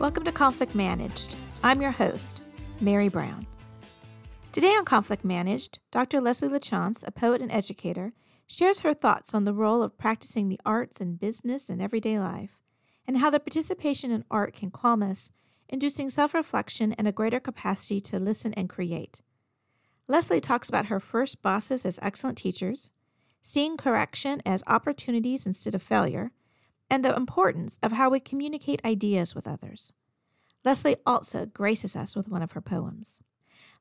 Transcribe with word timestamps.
Welcome 0.00 0.24
to 0.24 0.32
Conflict 0.32 0.74
Managed. 0.74 1.36
I'm 1.62 1.80
your 1.80 1.92
host, 1.92 2.42
Mary 2.80 3.08
Brown. 3.08 3.46
Today 4.50 4.72
on 4.72 4.84
Conflict 4.84 5.24
Managed, 5.24 5.78
Dr. 5.92 6.20
Leslie 6.20 6.48
LaChance, 6.48 7.06
a 7.06 7.12
poet 7.12 7.40
and 7.40 7.50
educator, 7.52 8.12
shares 8.48 8.80
her 8.80 8.92
thoughts 8.92 9.32
on 9.32 9.44
the 9.44 9.54
role 9.54 9.84
of 9.84 9.96
practicing 9.96 10.48
the 10.48 10.58
arts 10.66 11.00
in 11.00 11.14
business 11.14 11.70
and 11.70 11.80
everyday 11.80 12.18
life, 12.18 12.58
and 13.06 13.18
how 13.18 13.30
the 13.30 13.38
participation 13.38 14.10
in 14.10 14.24
art 14.32 14.52
can 14.52 14.72
calm 14.72 15.00
us, 15.00 15.30
inducing 15.68 16.10
self 16.10 16.34
reflection 16.34 16.92
and 16.94 17.06
a 17.06 17.12
greater 17.12 17.38
capacity 17.38 18.00
to 18.00 18.18
listen 18.18 18.52
and 18.54 18.68
create. 18.68 19.20
Leslie 20.08 20.40
talks 20.40 20.68
about 20.68 20.86
her 20.86 20.98
first 20.98 21.40
bosses 21.40 21.86
as 21.86 22.00
excellent 22.02 22.36
teachers, 22.36 22.90
seeing 23.44 23.76
correction 23.76 24.42
as 24.44 24.64
opportunities 24.66 25.46
instead 25.46 25.74
of 25.74 25.82
failure, 25.82 26.32
and 26.90 27.04
the 27.04 27.14
importance 27.14 27.78
of 27.82 27.92
how 27.92 28.10
we 28.10 28.20
communicate 28.20 28.84
ideas 28.84 29.34
with 29.34 29.46
others. 29.46 29.92
Leslie 30.64 30.96
also 31.04 31.46
graces 31.46 31.94
us 31.94 32.16
with 32.16 32.28
one 32.28 32.42
of 32.42 32.52
her 32.52 32.60
poems. 32.60 33.20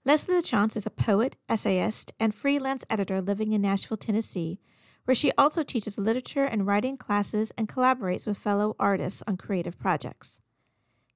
Leslie 0.05 0.35
LaChance 0.35 0.75
is 0.75 0.85
a 0.85 0.91
poet, 0.91 1.37
essayist, 1.47 2.11
and 2.19 2.35
freelance 2.35 2.83
editor 2.89 3.21
living 3.21 3.53
in 3.53 3.61
Nashville, 3.61 3.97
Tennessee, 3.97 4.59
where 5.05 5.15
she 5.15 5.31
also 5.37 5.63
teaches 5.63 5.97
literature 5.97 6.43
and 6.43 6.67
writing 6.67 6.97
classes 6.97 7.51
and 7.57 7.69
collaborates 7.69 8.27
with 8.27 8.37
fellow 8.37 8.75
artists 8.79 9.23
on 9.27 9.37
creative 9.37 9.79
projects. 9.79 10.41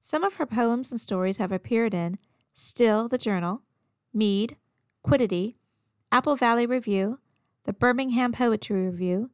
Some 0.00 0.24
of 0.24 0.36
her 0.36 0.46
poems 0.46 0.90
and 0.90 1.00
stories 1.00 1.36
have 1.36 1.52
appeared 1.52 1.92
in 1.92 2.18
Still 2.54 3.08
the 3.08 3.18
Journal, 3.18 3.62
Mead, 4.12 4.56
Quiddity, 5.02 5.58
Apple 6.10 6.36
Valley 6.36 6.66
Review, 6.66 7.18
the 7.64 7.72
Birmingham 7.74 8.32
Poetry 8.32 8.86
Review, 8.86 9.30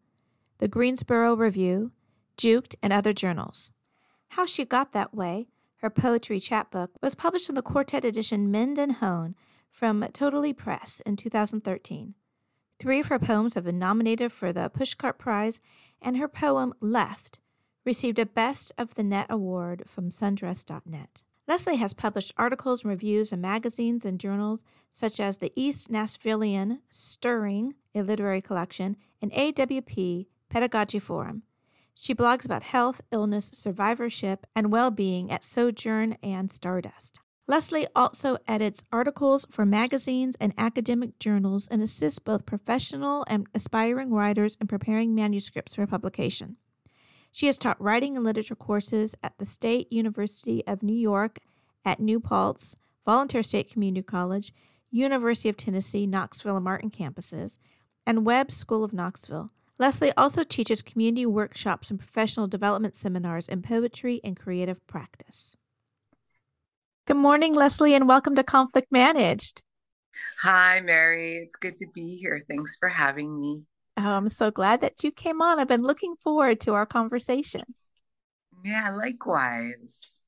the 0.58 0.68
Greensboro 0.68 1.34
Review, 1.34 1.92
Juked, 2.36 2.74
and 2.82 2.92
other 2.92 3.12
journals. 3.12 3.72
How 4.28 4.46
She 4.46 4.64
Got 4.64 4.92
That 4.92 5.14
Way, 5.14 5.48
her 5.76 5.90
poetry 5.90 6.40
chapbook, 6.40 6.92
was 7.02 7.14
published 7.14 7.48
in 7.48 7.54
the 7.54 7.62
quartet 7.62 8.04
edition 8.04 8.50
Mend 8.50 8.78
and 8.78 8.92
Hone 8.92 9.34
from 9.70 10.02
Toadlily 10.12 10.56
Press 10.56 11.00
in 11.04 11.16
2013. 11.16 12.14
Three 12.78 13.00
of 13.00 13.06
her 13.06 13.18
poems 13.18 13.54
have 13.54 13.64
been 13.64 13.78
nominated 13.78 14.32
for 14.32 14.52
the 14.52 14.70
Pushcart 14.70 15.18
Prize, 15.18 15.60
and 16.02 16.16
her 16.16 16.28
poem 16.28 16.74
Left 16.80 17.38
received 17.84 18.18
a 18.18 18.26
Best 18.26 18.72
of 18.78 18.94
the 18.94 19.04
Net 19.04 19.26
award 19.30 19.84
from 19.86 20.10
sundress.net. 20.10 21.22
Leslie 21.46 21.76
has 21.76 21.92
published 21.92 22.32
articles 22.36 22.82
and 22.82 22.90
reviews 22.90 23.32
in 23.32 23.40
magazines 23.40 24.06
and 24.06 24.18
journals 24.18 24.64
such 24.90 25.20
as 25.20 25.38
the 25.38 25.52
East 25.54 25.90
Nashvillian 25.90 26.78
Stirring, 26.88 27.74
a 27.94 28.02
literary 28.02 28.40
collection, 28.40 28.96
and 29.20 29.30
AWP 29.32 30.26
Pedagogy 30.48 30.98
Forum. 30.98 31.42
She 31.94 32.14
blogs 32.14 32.44
about 32.44 32.64
health, 32.64 33.00
illness, 33.12 33.46
survivorship, 33.46 34.46
and 34.54 34.72
well 34.72 34.90
being 34.90 35.30
at 35.30 35.44
Sojourn 35.44 36.16
and 36.22 36.52
Stardust. 36.52 37.20
Leslie 37.46 37.86
also 37.94 38.38
edits 38.48 38.84
articles 38.90 39.46
for 39.50 39.66
magazines 39.66 40.34
and 40.40 40.54
academic 40.56 41.18
journals 41.18 41.68
and 41.68 41.82
assists 41.82 42.18
both 42.18 42.46
professional 42.46 43.24
and 43.28 43.46
aspiring 43.54 44.10
writers 44.10 44.56
in 44.60 44.66
preparing 44.66 45.14
manuscripts 45.14 45.74
for 45.74 45.86
publication. 45.86 46.56
She 47.30 47.46
has 47.46 47.58
taught 47.58 47.80
writing 47.80 48.16
and 48.16 48.24
literature 48.24 48.54
courses 48.54 49.14
at 49.22 49.36
the 49.38 49.44
State 49.44 49.92
University 49.92 50.66
of 50.66 50.82
New 50.82 50.96
York 50.96 51.40
at 51.84 52.00
New 52.00 52.18
Paltz, 52.18 52.76
Volunteer 53.04 53.42
State 53.42 53.70
Community 53.70 54.02
College, 54.02 54.54
University 54.90 55.48
of 55.50 55.56
Tennessee, 55.56 56.06
Knoxville, 56.06 56.56
and 56.56 56.64
Martin 56.64 56.90
campuses, 56.90 57.58
and 58.06 58.24
Webb 58.24 58.52
School 58.52 58.84
of 58.84 58.92
Knoxville. 58.92 59.50
Leslie 59.76 60.12
also 60.16 60.44
teaches 60.44 60.82
community 60.82 61.26
workshops 61.26 61.90
and 61.90 61.98
professional 61.98 62.46
development 62.46 62.94
seminars 62.94 63.48
in 63.48 63.60
poetry 63.60 64.20
and 64.22 64.38
creative 64.38 64.86
practice. 64.86 65.56
Good 67.06 67.16
morning, 67.16 67.54
Leslie, 67.54 67.94
and 67.94 68.06
welcome 68.06 68.36
to 68.36 68.44
Conflict 68.44 68.92
Managed. 68.92 69.62
Hi, 70.42 70.80
Mary. 70.80 71.38
It's 71.38 71.56
good 71.56 71.76
to 71.78 71.86
be 71.92 72.16
here. 72.16 72.40
Thanks 72.46 72.76
for 72.76 72.88
having 72.88 73.40
me. 73.40 73.62
Oh, 73.96 74.02
I'm 74.02 74.28
so 74.28 74.52
glad 74.52 74.80
that 74.82 75.02
you 75.02 75.10
came 75.10 75.42
on. 75.42 75.58
I've 75.58 75.68
been 75.68 75.82
looking 75.82 76.14
forward 76.16 76.60
to 76.60 76.74
our 76.74 76.86
conversation. 76.86 77.62
Yeah, 78.64 78.90
likewise. 78.90 80.20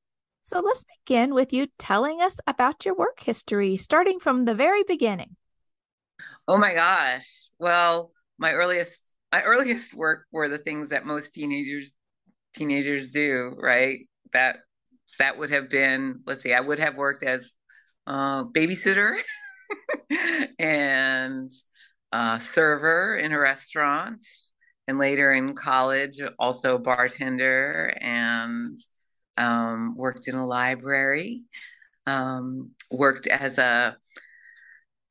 So 0.43 0.61
let's 0.61 0.85
begin 1.05 1.35
with 1.35 1.53
you 1.53 1.69
telling 1.79 2.21
us 2.21 2.41
about 2.49 2.85
your 2.85 2.97
work 2.97 3.21
history, 3.21 3.77
starting 3.77 4.19
from 4.19 4.45
the 4.45 4.55
very 4.55 4.83
beginning. 4.83 5.37
Oh 6.49 6.59
my 6.59 6.75
gosh. 6.75 7.49
Well, 7.59 8.13
my 8.39 8.53
earliest 8.53 9.06
my 9.33 9.43
earliest 9.45 9.95
work 9.95 10.27
were 10.33 10.49
the 10.49 10.59
things 10.59 10.89
that 10.91 11.07
most 11.07 11.35
teenagers 11.35 11.93
teenagers 12.55 13.09
do, 13.09 13.55
right? 13.61 13.99
That 14.33 14.59
that 15.19 15.39
would 15.39 15.51
have 15.51 15.71
been, 15.71 16.21
let's 16.27 16.43
see, 16.43 16.53
I 16.53 16.61
would 16.61 16.79
have 16.79 16.97
worked 16.97 17.23
as 17.23 17.53
a 18.07 18.45
babysitter 18.45 19.17
and 20.59 21.51
a 22.13 22.41
server 22.41 23.17
in 23.17 23.33
a 23.33 23.39
restaurant, 23.39 24.23
and 24.89 24.99
later 24.99 25.33
in 25.33 25.55
college, 25.55 26.21
also 26.39 26.79
bartender 26.79 27.97
and 28.01 28.77
um, 29.37 29.97
worked 29.97 30.29
in 30.29 30.35
a 30.35 30.47
library. 30.47 31.43
Um, 32.07 32.71
worked 32.91 33.27
as 33.27 33.59
a 33.59 33.97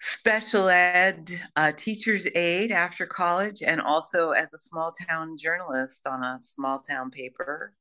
special 0.08 0.70
ed 0.70 1.32
uh, 1.56 1.72
teacher's 1.72 2.28
aide 2.36 2.72
after 2.72 3.08
college 3.08 3.64
and 3.64 3.82
also 3.82 4.32
as 4.32 4.54
a 4.54 4.58
small 4.58 4.94
town 5.08 5.36
journalist 5.38 6.06
on 6.06 6.24
a 6.24 6.38
small 6.42 6.80
town 6.80 7.10
paper. 7.10 7.74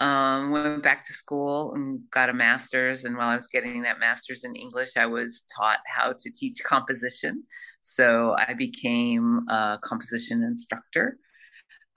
Um, 0.00 0.50
went 0.52 0.82
back 0.82 1.04
to 1.06 1.12
school 1.12 1.74
and 1.74 2.00
got 2.10 2.30
a 2.30 2.32
master's 2.32 3.04
and 3.04 3.16
while 3.16 3.30
i 3.30 3.36
was 3.36 3.48
getting 3.48 3.82
that 3.82 3.98
master's 3.98 4.44
in 4.44 4.54
english 4.54 4.96
i 4.96 5.06
was 5.06 5.42
taught 5.56 5.80
how 5.86 6.12
to 6.12 6.30
teach 6.30 6.62
composition. 6.64 7.42
So 7.80 8.34
i 8.38 8.54
became 8.54 9.46
a 9.48 9.78
composition 9.82 10.42
instructor 10.42 11.18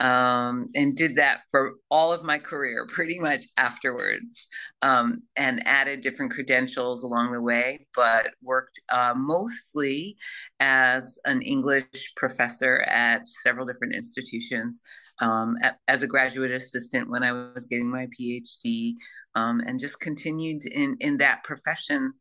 um, 0.01 0.67
and 0.73 0.97
did 0.97 1.15
that 1.15 1.41
for 1.51 1.75
all 1.91 2.11
of 2.11 2.23
my 2.23 2.39
career 2.39 2.85
pretty 2.89 3.19
much 3.19 3.45
afterwards 3.57 4.47
um, 4.81 5.21
and 5.35 5.65
added 5.65 6.01
different 6.01 6.31
credentials 6.31 7.03
along 7.03 7.31
the 7.31 7.41
way 7.41 7.85
but 7.95 8.31
worked 8.41 8.79
uh, 8.89 9.13
mostly 9.15 10.17
as 10.59 11.17
an 11.25 11.41
english 11.41 11.85
professor 12.15 12.81
at 12.81 13.27
several 13.27 13.65
different 13.65 13.95
institutions 13.95 14.81
um, 15.19 15.55
at, 15.61 15.77
as 15.87 16.01
a 16.03 16.07
graduate 16.07 16.51
assistant 16.51 17.09
when 17.09 17.23
i 17.23 17.31
was 17.31 17.65
getting 17.65 17.89
my 17.89 18.07
phd 18.19 18.93
um, 19.35 19.61
and 19.65 19.79
just 19.79 19.99
continued 19.99 20.65
in, 20.65 20.97
in 20.99 21.17
that 21.17 21.43
profession 21.43 22.11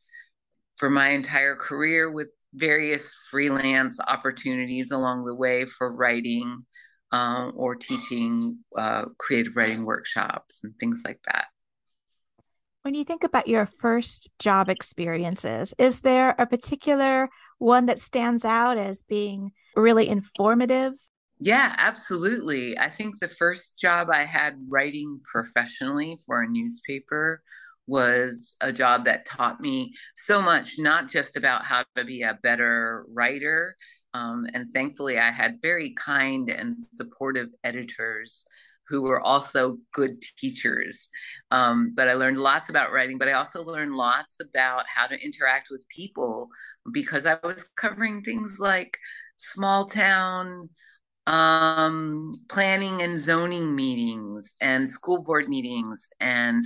for 0.77 0.91
my 0.91 1.09
entire 1.09 1.57
career 1.57 2.11
with 2.11 2.29
various 2.55 3.13
freelance 3.31 3.99
opportunities 4.09 4.91
along 4.91 5.25
the 5.25 5.35
way 5.35 5.65
for 5.65 5.93
writing 5.93 6.65
um, 7.13 7.53
or 7.57 7.75
teaching 7.75 8.59
uh, 8.77 9.07
creative 9.19 9.57
writing 9.57 9.85
workshops 9.85 10.63
and 10.65 10.75
things 10.79 11.03
like 11.05 11.21
that. 11.27 11.47
When 12.83 12.95
you 12.95 13.05
think 13.05 13.25
about 13.25 13.49
your 13.49 13.67
first 13.67 14.31
job 14.39 14.71
experiences, 14.71 15.75
is 15.79 16.01
there 16.01 16.35
a 16.39 16.47
particular 16.47 17.29
one 17.59 17.87
that 17.87 17.99
stands 17.99 18.45
out 18.45 18.79
as 18.79 19.03
being 19.03 19.53
really 19.77 20.09
informative? 20.09 20.95
Yeah, 21.41 21.75
absolutely. 21.79 22.79
I 22.79 22.89
think 22.89 23.19
the 23.19 23.29
first 23.29 23.79
job 23.79 24.09
I 24.11 24.25
had 24.25 24.57
writing 24.69 25.21
professionally 25.31 26.19
for 26.27 26.43
a 26.43 26.49
newspaper 26.49 27.43
was 27.87 28.57
a 28.61 28.73
job 28.73 29.05
that 29.07 29.27
taught 29.27 29.61
me 29.61 29.95
so 30.15 30.41
much, 30.41 30.79
not 30.79 31.09
just 31.09 31.37
about 31.37 31.65
how 31.65 31.85
to 31.97 32.05
be 32.05 32.23
a 32.23 32.39
better 32.43 33.05
writer, 33.09 33.75
um, 34.15 34.47
and 34.55 34.69
thankfully, 34.71 35.19
I 35.19 35.31
had 35.31 35.61
very 35.63 35.95
kind 35.95 36.51
and 36.51 36.75
supportive 36.93 37.49
editors 37.65 38.45
who 38.89 39.03
were 39.03 39.21
also 39.21 39.79
good 39.93 40.21
teachers. 40.37 41.09
Um, 41.53 41.93
but 41.95 42.09
I 42.09 42.15
learned 42.15 42.39
lots 42.39 42.69
about 42.71 42.93
writing, 42.93 43.19
but 43.19 43.29
I 43.29 43.33
also 43.33 43.63
learned 43.63 43.95
lots 43.95 44.39
about 44.41 44.85
how 44.93 45.07
to 45.07 45.25
interact 45.25 45.69
with 45.71 45.87
people 45.95 46.49
because 46.93 47.25
I 47.25 47.39
was 47.45 47.71
covering 47.77 48.23
things 48.23 48.59
like 48.59 48.99
small 49.37 49.87
town 49.87 50.69
um, 51.29 52.33
planning 52.49 53.03
and 53.03 53.19
zoning 53.19 53.77
meetings 53.77 54.55
and 54.61 54.89
school 54.89 55.23
board 55.23 55.49
meetings 55.49 56.09
and 56.19 56.61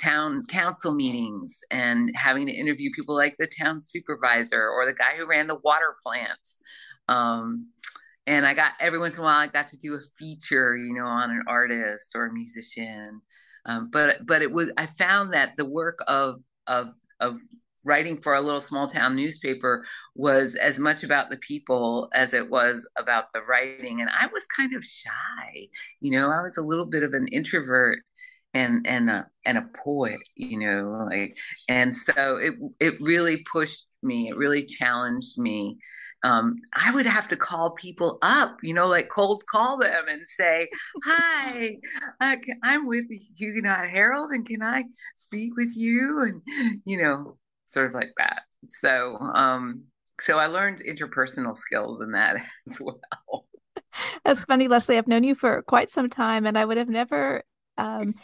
town 0.00 0.42
council 0.48 0.94
meetings 0.94 1.60
and 1.70 2.10
having 2.14 2.46
to 2.46 2.52
interview 2.52 2.90
people 2.94 3.14
like 3.14 3.36
the 3.38 3.46
town 3.46 3.80
supervisor 3.80 4.68
or 4.68 4.86
the 4.86 4.94
guy 4.94 5.16
who 5.16 5.26
ran 5.26 5.46
the 5.46 5.58
water 5.62 5.96
plant. 6.04 6.38
Um, 7.08 7.68
and 8.26 8.46
I 8.46 8.54
got 8.54 8.72
every 8.80 8.98
once 8.98 9.14
in 9.14 9.20
a 9.20 9.24
while 9.24 9.38
I 9.38 9.46
got 9.46 9.68
to 9.68 9.76
do 9.76 9.94
a 9.94 10.00
feature, 10.18 10.76
you 10.76 10.94
know, 10.94 11.06
on 11.06 11.30
an 11.30 11.42
artist 11.46 12.12
or 12.14 12.26
a 12.26 12.32
musician. 12.32 13.20
Um, 13.66 13.90
but 13.90 14.26
but 14.26 14.42
it 14.42 14.50
was 14.50 14.72
I 14.76 14.86
found 14.86 15.32
that 15.34 15.56
the 15.56 15.64
work 15.64 15.98
of 16.06 16.40
of 16.66 16.88
of 17.20 17.38
writing 17.84 18.20
for 18.20 18.34
a 18.34 18.40
little 18.40 18.60
small 18.60 18.86
town 18.86 19.14
newspaper 19.14 19.84
was 20.14 20.54
as 20.56 20.78
much 20.78 21.02
about 21.02 21.30
the 21.30 21.36
people 21.36 22.08
as 22.14 22.32
it 22.32 22.48
was 22.50 22.88
about 22.98 23.26
the 23.32 23.42
writing 23.42 24.00
and 24.00 24.10
i 24.18 24.26
was 24.28 24.46
kind 24.46 24.74
of 24.74 24.82
shy 24.82 25.68
you 26.00 26.10
know 26.10 26.30
i 26.30 26.40
was 26.40 26.56
a 26.56 26.62
little 26.62 26.86
bit 26.86 27.02
of 27.02 27.12
an 27.12 27.28
introvert 27.28 27.98
and 28.54 28.86
and 28.86 29.10
a, 29.10 29.26
and 29.44 29.58
a 29.58 29.68
poet, 29.84 30.20
you 30.36 30.58
know, 30.58 31.06
like 31.10 31.36
and 31.68 31.94
so 31.94 32.36
it 32.36 32.54
it 32.80 32.94
really 33.00 33.44
pushed 33.52 33.84
me. 34.02 34.28
It 34.28 34.36
really 34.36 34.64
challenged 34.64 35.38
me. 35.38 35.78
Um, 36.22 36.56
I 36.72 36.94
would 36.94 37.04
have 37.04 37.28
to 37.28 37.36
call 37.36 37.72
people 37.72 38.18
up, 38.22 38.56
you 38.62 38.72
know, 38.72 38.86
like 38.86 39.10
cold 39.10 39.42
call 39.46 39.76
them 39.76 40.04
and 40.08 40.22
say, 40.26 40.68
"Hi, 41.04 41.76
uh, 42.20 42.36
I'm 42.62 42.86
with 42.86 43.08
the 43.10 43.20
Huguenot 43.36 43.88
Herald, 43.88 44.30
and 44.32 44.46
can 44.46 44.62
I 44.62 44.84
speak 45.14 45.56
with 45.56 45.76
you?" 45.76 46.22
And 46.22 46.80
you 46.86 47.02
know, 47.02 47.36
sort 47.66 47.88
of 47.88 47.94
like 47.94 48.12
that. 48.18 48.42
So, 48.68 49.18
um, 49.18 49.84
so 50.20 50.38
I 50.38 50.46
learned 50.46 50.78
interpersonal 50.78 51.56
skills 51.56 52.00
in 52.00 52.12
that 52.12 52.36
as 52.68 52.78
well. 52.80 53.46
That's 54.24 54.44
funny, 54.44 54.68
Leslie. 54.68 54.96
I've 54.96 55.08
known 55.08 55.24
you 55.24 55.34
for 55.34 55.62
quite 55.62 55.90
some 55.90 56.08
time, 56.08 56.46
and 56.46 56.56
I 56.56 56.64
would 56.64 56.78
have 56.78 56.88
never 56.88 57.42
um, 57.78 58.14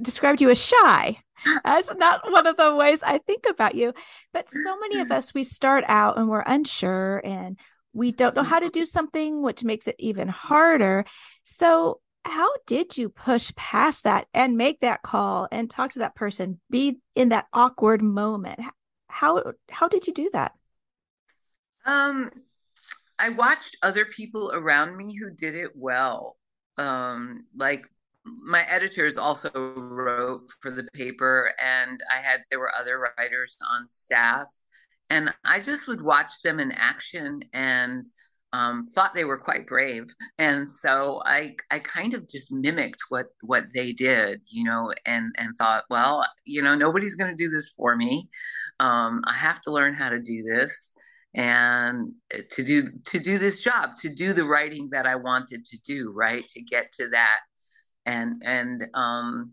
described 0.00 0.40
you 0.40 0.50
as 0.50 0.64
shy. 0.64 1.18
That's 1.64 1.92
not 1.94 2.30
one 2.30 2.46
of 2.46 2.56
the 2.56 2.74
ways 2.74 3.02
I 3.02 3.18
think 3.18 3.44
about 3.48 3.74
you. 3.74 3.92
But 4.32 4.48
so 4.50 4.78
many 4.78 5.00
of 5.00 5.10
us, 5.10 5.34
we 5.34 5.44
start 5.44 5.84
out 5.88 6.18
and 6.18 6.28
we're 6.28 6.44
unsure 6.46 7.20
and 7.24 7.58
we 7.92 8.12
don't 8.12 8.34
know 8.34 8.42
how 8.42 8.58
to 8.58 8.70
do 8.70 8.86
something, 8.86 9.42
which 9.42 9.64
makes 9.64 9.86
it 9.86 9.96
even 9.98 10.28
harder. 10.28 11.04
So, 11.44 12.00
how 12.24 12.48
did 12.66 12.96
you 12.96 13.08
push 13.08 13.52
past 13.56 14.04
that 14.04 14.28
and 14.32 14.56
make 14.56 14.80
that 14.80 15.02
call 15.02 15.48
and 15.50 15.68
talk 15.68 15.90
to 15.92 15.98
that 16.00 16.14
person, 16.14 16.60
be 16.70 16.98
in 17.14 17.30
that 17.30 17.46
awkward 17.52 18.00
moment? 18.00 18.60
How 19.08 19.42
how 19.70 19.88
did 19.88 20.06
you 20.06 20.14
do 20.14 20.30
that? 20.32 20.52
Um, 21.84 22.30
I 23.18 23.30
watched 23.30 23.76
other 23.82 24.04
people 24.04 24.52
around 24.54 24.96
me 24.96 25.16
who 25.16 25.30
did 25.30 25.54
it 25.54 25.72
well. 25.74 26.36
Um, 26.78 27.44
like 27.54 27.84
my 28.24 28.62
editors 28.68 29.16
also 29.16 29.50
wrote 29.76 30.42
for 30.60 30.70
the 30.70 30.86
paper 30.94 31.52
and 31.60 32.00
i 32.12 32.18
had 32.18 32.40
there 32.50 32.60
were 32.60 32.72
other 32.74 33.12
writers 33.18 33.56
on 33.70 33.88
staff 33.88 34.48
and 35.10 35.32
i 35.44 35.58
just 35.58 35.88
would 35.88 36.02
watch 36.02 36.40
them 36.42 36.60
in 36.60 36.72
action 36.72 37.40
and 37.52 38.04
um, 38.52 38.86
thought 38.88 39.14
they 39.14 39.24
were 39.24 39.38
quite 39.38 39.66
brave. 39.66 40.04
And 40.38 40.70
so 40.72 41.22
i 41.24 41.54
i 41.70 41.78
kind 41.78 42.14
of 42.14 42.28
just 42.28 42.52
mimicked 42.52 43.02
what 43.08 43.26
what 43.42 43.64
they 43.74 43.92
did 43.92 44.42
you 44.46 44.64
know 44.64 44.92
and 45.06 45.34
and 45.38 45.56
thought 45.56 45.84
well 45.90 46.26
you 46.44 46.62
know 46.62 46.74
nobody's 46.74 47.14
going 47.14 47.30
to 47.30 47.44
do 47.44 47.50
this 47.50 47.70
for 47.70 47.96
me. 47.96 48.28
Um, 48.80 49.22
i 49.26 49.34
have 49.34 49.60
to 49.62 49.72
learn 49.72 49.94
how 49.94 50.08
to 50.10 50.20
do 50.20 50.42
this 50.42 50.94
and 51.34 52.12
to 52.50 52.62
do 52.62 52.88
to 53.06 53.18
do 53.18 53.38
this 53.38 53.62
job 53.62 53.96
to 54.00 54.14
do 54.14 54.34
the 54.34 54.44
writing 54.44 54.90
that 54.90 55.06
i 55.06 55.16
wanted 55.16 55.64
to 55.64 55.78
do 55.78 56.12
right? 56.14 56.46
To 56.48 56.62
get 56.62 56.92
to 56.98 57.08
that 57.10 57.40
and 58.06 58.42
and 58.44 58.84
um 58.94 59.52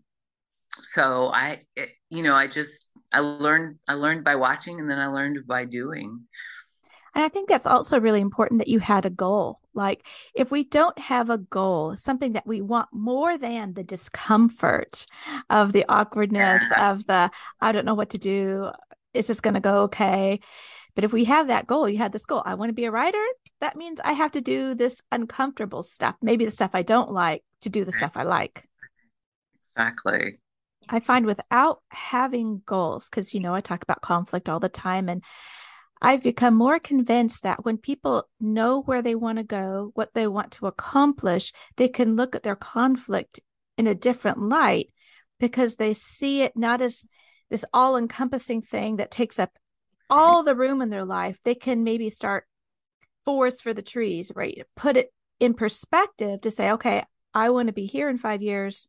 so 0.70 1.30
i 1.32 1.60
it, 1.76 1.88
you 2.10 2.22
know 2.22 2.34
i 2.34 2.46
just 2.46 2.90
i 3.12 3.20
learned 3.20 3.76
i 3.88 3.94
learned 3.94 4.24
by 4.24 4.36
watching 4.36 4.80
and 4.80 4.88
then 4.88 4.98
i 4.98 5.06
learned 5.06 5.46
by 5.46 5.64
doing. 5.64 6.20
And 7.14 7.24
i 7.24 7.28
think 7.28 7.48
that's 7.48 7.66
also 7.66 7.98
really 8.00 8.20
important 8.20 8.60
that 8.60 8.68
you 8.68 8.78
had 8.78 9.04
a 9.04 9.10
goal. 9.10 9.58
Like 9.74 10.06
if 10.34 10.50
we 10.50 10.64
don't 10.64 10.98
have 10.98 11.30
a 11.30 11.38
goal 11.38 11.96
something 11.96 12.34
that 12.34 12.46
we 12.46 12.60
want 12.60 12.88
more 12.92 13.36
than 13.36 13.74
the 13.74 13.84
discomfort 13.84 15.06
of 15.48 15.72
the 15.72 15.84
awkwardness 15.88 16.62
yeah. 16.70 16.90
of 16.90 17.06
the 17.06 17.30
i 17.60 17.72
don't 17.72 17.84
know 17.84 17.94
what 17.94 18.10
to 18.10 18.18
do. 18.18 18.70
Is 19.12 19.26
this 19.26 19.40
going 19.40 19.54
to 19.54 19.60
go 19.60 19.82
okay? 19.84 20.40
But 20.94 21.04
if 21.04 21.12
we 21.12 21.24
have 21.24 21.48
that 21.48 21.66
goal 21.66 21.88
you 21.88 21.98
had 21.98 22.12
this 22.12 22.26
goal 22.26 22.42
i 22.44 22.54
want 22.54 22.68
to 22.68 22.74
be 22.74 22.84
a 22.84 22.90
writer 22.90 23.24
that 23.60 23.76
means 23.76 24.00
i 24.04 24.12
have 24.12 24.32
to 24.32 24.40
do 24.40 24.74
this 24.74 25.00
uncomfortable 25.12 25.82
stuff 25.82 26.16
maybe 26.22 26.44
the 26.44 26.50
stuff 26.50 26.70
i 26.74 26.82
don't 26.82 27.12
like 27.12 27.42
to 27.60 27.68
do 27.68 27.84
the 27.84 27.92
stuff 27.92 28.12
I 28.16 28.22
like. 28.22 28.64
Exactly. 29.76 30.38
I 30.88 31.00
find 31.00 31.26
without 31.26 31.82
having 31.90 32.62
goals, 32.66 33.08
because, 33.08 33.34
you 33.34 33.40
know, 33.40 33.54
I 33.54 33.60
talk 33.60 33.82
about 33.82 34.02
conflict 34.02 34.48
all 34.48 34.60
the 34.60 34.68
time, 34.68 35.08
and 35.08 35.22
I've 36.02 36.22
become 36.22 36.54
more 36.54 36.78
convinced 36.78 37.42
that 37.42 37.64
when 37.64 37.76
people 37.76 38.28
know 38.40 38.80
where 38.82 39.02
they 39.02 39.14
want 39.14 39.38
to 39.38 39.44
go, 39.44 39.90
what 39.94 40.14
they 40.14 40.26
want 40.26 40.52
to 40.52 40.66
accomplish, 40.66 41.52
they 41.76 41.88
can 41.88 42.16
look 42.16 42.34
at 42.34 42.42
their 42.42 42.56
conflict 42.56 43.40
in 43.76 43.86
a 43.86 43.94
different 43.94 44.40
light 44.40 44.88
because 45.38 45.76
they 45.76 45.92
see 45.92 46.42
it 46.42 46.56
not 46.56 46.80
as 46.80 47.06
this 47.50 47.64
all 47.72 47.96
encompassing 47.96 48.62
thing 48.62 48.96
that 48.96 49.10
takes 49.10 49.38
up 49.38 49.50
all 50.08 50.42
the 50.42 50.54
room 50.54 50.80
in 50.82 50.90
their 50.90 51.04
life. 51.04 51.38
They 51.44 51.54
can 51.54 51.84
maybe 51.84 52.08
start 52.08 52.46
forest 53.30 53.62
for 53.62 53.72
the 53.72 53.82
trees, 53.82 54.32
right? 54.34 54.62
Put 54.76 54.96
it 54.96 55.12
in 55.38 55.54
perspective 55.54 56.40
to 56.40 56.50
say, 56.50 56.72
okay, 56.72 57.04
I 57.32 57.50
want 57.50 57.68
to 57.68 57.72
be 57.72 57.86
here 57.86 58.08
in 58.08 58.18
five 58.18 58.42
years. 58.42 58.88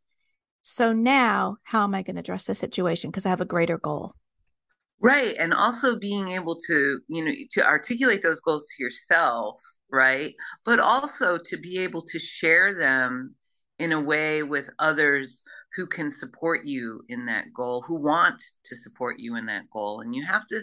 So 0.63 0.93
now, 0.93 1.57
how 1.63 1.83
am 1.83 1.93
I 1.93 2.01
going 2.01 2.15
to 2.15 2.21
address 2.21 2.45
the 2.45 2.55
situation? 2.55 3.11
Because 3.11 3.27
I 3.27 3.29
have 3.29 3.41
a 3.41 3.45
greater 3.45 3.77
goal. 3.77 4.13
Right. 4.99 5.35
And 5.37 5.53
also 5.53 5.97
being 5.97 6.29
able 6.29 6.55
to, 6.55 6.99
you 7.07 7.25
know, 7.25 7.31
to 7.51 7.65
articulate 7.65 8.23
those 8.23 8.39
goals 8.41 8.65
to 8.65 8.83
yourself, 8.83 9.59
right? 9.91 10.33
But 10.65 10.79
also 10.79 11.37
to 11.45 11.57
be 11.57 11.79
able 11.79 12.01
to 12.03 12.17
share 12.17 12.73
them 12.73 13.35
in 13.77 13.91
a 13.91 14.01
way 14.01 14.41
with 14.41 14.69
others 14.79 15.43
who 15.75 15.85
can 15.85 16.09
support 16.09 16.65
you 16.65 17.03
in 17.09 17.27
that 17.27 17.45
goal, 17.55 17.83
who 17.83 17.95
want 17.95 18.43
to 18.65 18.75
support 18.75 19.19
you 19.19 19.35
in 19.35 19.45
that 19.45 19.69
goal. 19.71 20.01
And 20.01 20.15
you 20.15 20.25
have 20.25 20.47
to 20.47 20.61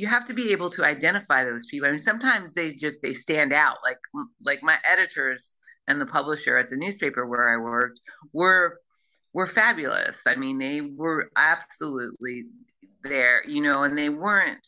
you 0.00 0.06
have 0.06 0.24
to 0.24 0.32
be 0.32 0.50
able 0.50 0.70
to 0.70 0.82
identify 0.82 1.44
those 1.44 1.66
people. 1.66 1.86
I 1.86 1.92
mean, 1.92 2.00
sometimes 2.00 2.54
they 2.54 2.72
just 2.72 3.02
they 3.02 3.12
stand 3.12 3.52
out. 3.52 3.76
Like 3.84 3.98
like 4.42 4.60
my 4.62 4.78
editors 4.82 5.56
and 5.86 6.00
the 6.00 6.06
publisher 6.06 6.56
at 6.56 6.70
the 6.70 6.76
newspaper 6.76 7.26
where 7.26 7.52
I 7.52 7.62
worked 7.62 8.00
were 8.32 8.78
were 9.34 9.46
fabulous. 9.46 10.22
I 10.26 10.36
mean, 10.36 10.58
they 10.58 10.80
were 10.80 11.30
absolutely 11.36 12.44
there, 13.04 13.42
you 13.46 13.60
know, 13.60 13.82
and 13.82 13.96
they 13.96 14.08
weren't. 14.08 14.66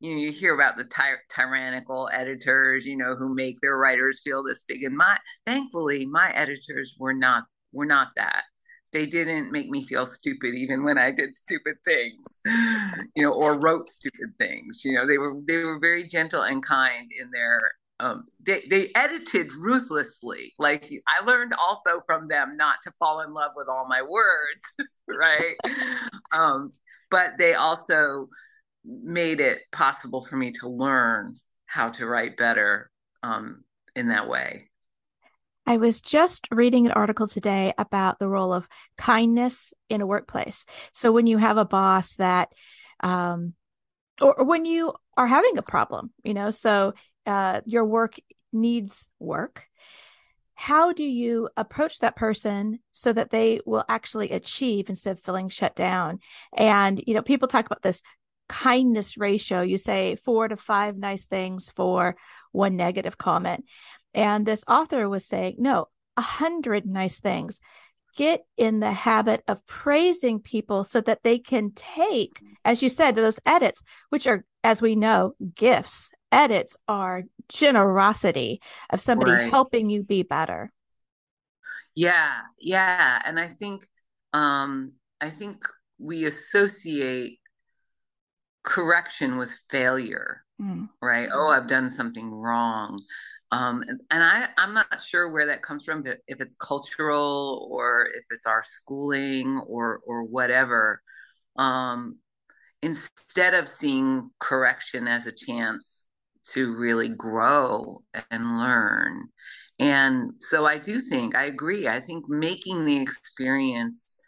You 0.00 0.10
know, 0.10 0.20
you 0.20 0.32
hear 0.32 0.54
about 0.54 0.76
the 0.76 0.84
ty- 0.84 1.14
tyrannical 1.34 2.10
editors, 2.12 2.84
you 2.84 2.98
know, 2.98 3.16
who 3.16 3.34
make 3.34 3.58
their 3.62 3.78
writers 3.78 4.20
feel 4.22 4.42
this 4.44 4.64
big. 4.68 4.82
And 4.82 4.94
my, 4.94 5.16
thankfully, 5.46 6.04
my 6.04 6.30
editors 6.32 6.94
were 6.98 7.14
not 7.14 7.44
were 7.72 7.86
not 7.86 8.08
that. 8.16 8.42
They 8.94 9.06
didn't 9.06 9.52
make 9.52 9.68
me 9.68 9.86
feel 9.86 10.06
stupid 10.06 10.54
even 10.54 10.84
when 10.84 10.96
I 10.96 11.10
did 11.10 11.34
stupid 11.34 11.76
things, 11.84 12.40
you 13.14 13.24
know, 13.24 13.32
or 13.32 13.60
wrote 13.60 13.88
stupid 13.90 14.32
things. 14.38 14.82
You 14.84 14.94
know, 14.94 15.06
they 15.06 15.18
were 15.18 15.34
they 15.46 15.58
were 15.58 15.78
very 15.80 16.08
gentle 16.08 16.42
and 16.42 16.64
kind 16.64 17.10
in 17.20 17.30
their 17.30 17.72
um, 18.00 18.24
they, 18.44 18.62
they 18.70 18.90
edited 18.94 19.52
ruthlessly. 19.52 20.52
Like 20.58 20.90
I 21.06 21.24
learned 21.24 21.54
also 21.54 22.02
from 22.06 22.28
them 22.28 22.56
not 22.56 22.76
to 22.84 22.92
fall 22.98 23.20
in 23.20 23.32
love 23.32 23.52
with 23.56 23.68
all 23.68 23.86
my 23.88 24.02
words, 24.02 24.88
right? 25.08 25.56
um, 26.32 26.70
but 27.10 27.32
they 27.38 27.54
also 27.54 28.28
made 28.84 29.40
it 29.40 29.58
possible 29.72 30.24
for 30.24 30.36
me 30.36 30.52
to 30.52 30.68
learn 30.68 31.36
how 31.66 31.88
to 31.90 32.06
write 32.06 32.36
better 32.36 32.90
um, 33.22 33.64
in 33.96 34.08
that 34.08 34.28
way. 34.28 34.68
I 35.66 35.78
was 35.78 36.00
just 36.00 36.48
reading 36.50 36.86
an 36.86 36.92
article 36.92 37.26
today 37.26 37.72
about 37.78 38.18
the 38.18 38.28
role 38.28 38.52
of 38.52 38.68
kindness 38.98 39.72
in 39.88 40.00
a 40.00 40.06
workplace. 40.06 40.66
So 40.92 41.10
when 41.10 41.26
you 41.26 41.38
have 41.38 41.56
a 41.56 41.64
boss 41.64 42.16
that, 42.16 42.52
um, 43.00 43.54
or, 44.20 44.40
or 44.40 44.44
when 44.44 44.64
you 44.64 44.92
are 45.16 45.26
having 45.26 45.56
a 45.58 45.62
problem, 45.62 46.12
you 46.22 46.34
know, 46.34 46.50
so 46.50 46.94
uh, 47.26 47.60
your 47.64 47.84
work 47.84 48.16
needs 48.52 49.08
work 49.18 49.66
how 50.54 50.92
do 50.92 51.02
you 51.02 51.48
approach 51.56 51.98
that 51.98 52.16
person 52.16 52.78
so 52.92 53.12
that 53.12 53.30
they 53.30 53.60
will 53.66 53.84
actually 53.88 54.30
achieve 54.30 54.88
instead 54.88 55.12
of 55.12 55.20
feeling 55.20 55.48
shut 55.48 55.74
down? 55.74 56.20
And 56.56 57.02
you 57.06 57.14
know 57.14 57.22
people 57.22 57.48
talk 57.48 57.66
about 57.66 57.82
this 57.82 58.02
kindness 58.48 59.18
ratio. 59.18 59.62
You 59.62 59.78
say 59.78 60.16
four 60.16 60.48
to 60.48 60.56
five 60.56 60.96
nice 60.96 61.26
things 61.26 61.70
for 61.70 62.16
one 62.52 62.76
negative 62.76 63.18
comment 63.18 63.64
and 64.14 64.46
this 64.46 64.64
author 64.68 65.08
was 65.08 65.24
saying 65.24 65.56
no 65.58 65.86
a 66.16 66.22
hundred 66.22 66.86
nice 66.86 67.20
things 67.20 67.60
get 68.16 68.44
in 68.56 68.78
the 68.78 68.92
habit 68.92 69.42
of 69.48 69.66
praising 69.66 70.38
people 70.38 70.84
so 70.84 71.00
that 71.00 71.22
they 71.24 71.38
can 71.38 71.72
take 71.72 72.40
as 72.64 72.82
you 72.82 72.88
said 72.88 73.14
those 73.14 73.40
edits 73.44 73.82
which 74.10 74.26
are 74.26 74.44
as 74.62 74.80
we 74.80 74.94
know 74.94 75.34
gifts 75.54 76.10
edits 76.34 76.76
are 76.88 77.22
generosity 77.48 78.60
of 78.90 79.00
somebody 79.00 79.30
right. 79.30 79.50
helping 79.50 79.88
you 79.88 80.02
be 80.02 80.22
better. 80.22 80.72
Yeah, 81.94 82.40
yeah, 82.60 83.22
and 83.24 83.38
I 83.38 83.48
think 83.48 83.86
um 84.32 84.92
I 85.20 85.30
think 85.30 85.64
we 85.98 86.24
associate 86.24 87.38
correction 88.64 89.38
with 89.38 89.56
failure, 89.70 90.42
mm. 90.60 90.88
right? 91.00 91.28
Oh, 91.32 91.48
I've 91.48 91.68
done 91.68 91.88
something 91.88 92.30
wrong. 92.30 92.98
Um, 93.50 93.82
and, 93.86 94.00
and 94.10 94.22
I, 94.24 94.48
I'm 94.58 94.74
not 94.74 95.00
sure 95.00 95.32
where 95.32 95.46
that 95.46 95.62
comes 95.62 95.84
from, 95.84 96.02
but 96.02 96.18
if 96.26 96.40
it's 96.40 96.56
cultural 96.56 97.68
or 97.70 98.06
if 98.14 98.24
it's 98.30 98.46
our 98.46 98.62
schooling 98.64 99.60
or 99.66 100.00
or 100.06 100.24
whatever. 100.24 101.00
Um, 101.56 102.16
instead 102.82 103.54
of 103.54 103.68
seeing 103.68 104.30
correction 104.40 105.08
as 105.08 105.26
a 105.26 105.32
chance 105.32 106.04
to 106.52 106.74
really 106.76 107.08
grow 107.08 108.02
and 108.30 108.58
learn. 108.58 109.24
And 109.78 110.32
so 110.40 110.66
I 110.66 110.78
do 110.78 111.00
think, 111.00 111.34
I 111.34 111.46
agree. 111.46 111.88
I 111.88 112.00
think 112.00 112.28
making 112.28 112.84
the 112.84 113.00
experience 113.00 114.20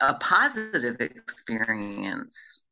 a 0.00 0.14
positive 0.14 1.00
experience, 1.00 2.62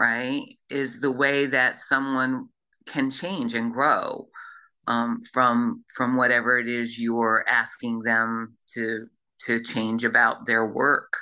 right, 0.00 0.42
is 0.68 0.98
the 0.98 1.12
way 1.12 1.46
that 1.46 1.76
someone 1.76 2.48
can 2.86 3.10
change 3.10 3.54
and 3.54 3.72
grow 3.72 4.26
um, 4.86 5.20
from 5.32 5.84
from 5.94 6.16
whatever 6.16 6.58
it 6.58 6.68
is 6.68 6.98
you're 6.98 7.44
asking 7.48 8.00
them 8.00 8.56
to 8.74 9.06
to 9.46 9.62
change 9.62 10.04
about 10.04 10.46
their 10.46 10.66
work. 10.66 11.16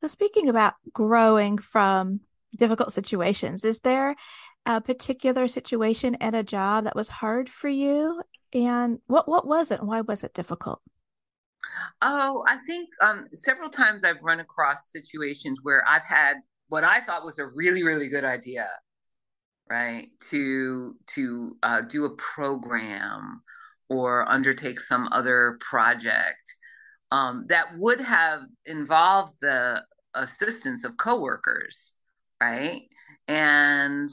So 0.00 0.08
speaking 0.08 0.48
about 0.48 0.74
growing 0.92 1.58
from 1.58 2.20
difficult 2.56 2.92
situations, 2.92 3.64
is 3.64 3.80
there 3.80 4.16
a 4.66 4.80
particular 4.80 5.48
situation 5.48 6.16
at 6.20 6.34
a 6.34 6.42
job 6.42 6.84
that 6.84 6.96
was 6.96 7.08
hard 7.08 7.48
for 7.48 7.68
you? 7.68 8.22
And 8.52 8.98
what 9.06 9.28
what 9.28 9.46
was 9.46 9.70
it? 9.70 9.82
Why 9.82 10.00
was 10.00 10.24
it 10.24 10.34
difficult? 10.34 10.80
Oh, 12.00 12.44
I 12.48 12.56
think 12.66 12.88
um, 13.02 13.28
several 13.34 13.68
times 13.68 14.02
I've 14.02 14.22
run 14.22 14.40
across 14.40 14.90
situations 14.90 15.60
where 15.62 15.84
I've 15.86 16.02
had 16.02 16.38
what 16.68 16.84
I 16.84 17.00
thought 17.00 17.24
was 17.24 17.38
a 17.38 17.46
really, 17.46 17.82
really 17.82 18.08
good 18.08 18.24
idea, 18.24 18.68
right? 19.68 20.06
To 20.30 20.94
to 21.14 21.56
uh, 21.62 21.82
do 21.82 22.04
a 22.04 22.16
program 22.16 23.42
or 23.88 24.28
undertake 24.28 24.80
some 24.80 25.08
other 25.12 25.58
project 25.60 26.54
um, 27.10 27.46
that 27.48 27.66
would 27.78 28.00
have 28.00 28.42
involved 28.66 29.34
the 29.40 29.82
assistance 30.14 30.84
of 30.84 30.96
coworkers, 30.96 31.92
right? 32.40 32.82
And 33.28 34.10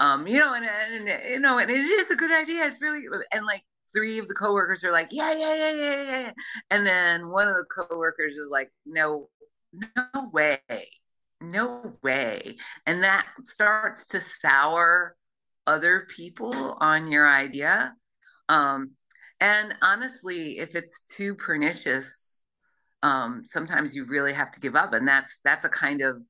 um, 0.00 0.26
you 0.26 0.38
know, 0.38 0.54
and, 0.54 0.66
and, 0.66 1.08
and 1.08 1.30
you 1.30 1.40
know, 1.40 1.58
and 1.58 1.70
it 1.70 1.76
is 1.76 2.10
a 2.10 2.16
good 2.16 2.32
idea. 2.32 2.66
It's 2.66 2.82
really 2.82 3.02
and 3.32 3.46
like 3.46 3.62
three 3.94 4.18
of 4.18 4.28
the 4.28 4.34
coworkers 4.34 4.84
are 4.84 4.92
like, 4.92 5.08
yeah, 5.12 5.32
yeah, 5.32 5.54
yeah, 5.54 5.72
yeah, 5.72 6.02
yeah. 6.02 6.30
And 6.70 6.86
then 6.86 7.28
one 7.30 7.48
of 7.48 7.54
the 7.54 7.64
coworkers 7.64 8.36
is 8.36 8.50
like, 8.50 8.70
no, 8.84 9.28
no 9.72 10.30
way, 10.32 10.60
no 11.50 11.96
way. 12.02 12.56
And 12.86 13.04
that 13.04 13.26
starts 13.42 14.08
to 14.08 14.20
sour 14.20 15.16
other 15.66 16.06
people 16.14 16.76
on 16.80 17.10
your 17.10 17.28
idea. 17.28 17.94
Um, 18.48 18.92
and 19.40 19.74
honestly, 19.82 20.58
if 20.58 20.74
it's 20.74 21.08
too 21.08 21.34
pernicious, 21.34 22.40
um, 23.02 23.44
sometimes 23.44 23.94
you 23.94 24.06
really 24.06 24.32
have 24.32 24.50
to 24.52 24.60
give 24.60 24.76
up. 24.76 24.92
And 24.92 25.06
that's 25.06 25.38
that's 25.44 25.64
a 25.64 25.68
kind 25.68 26.00
of 26.00 26.22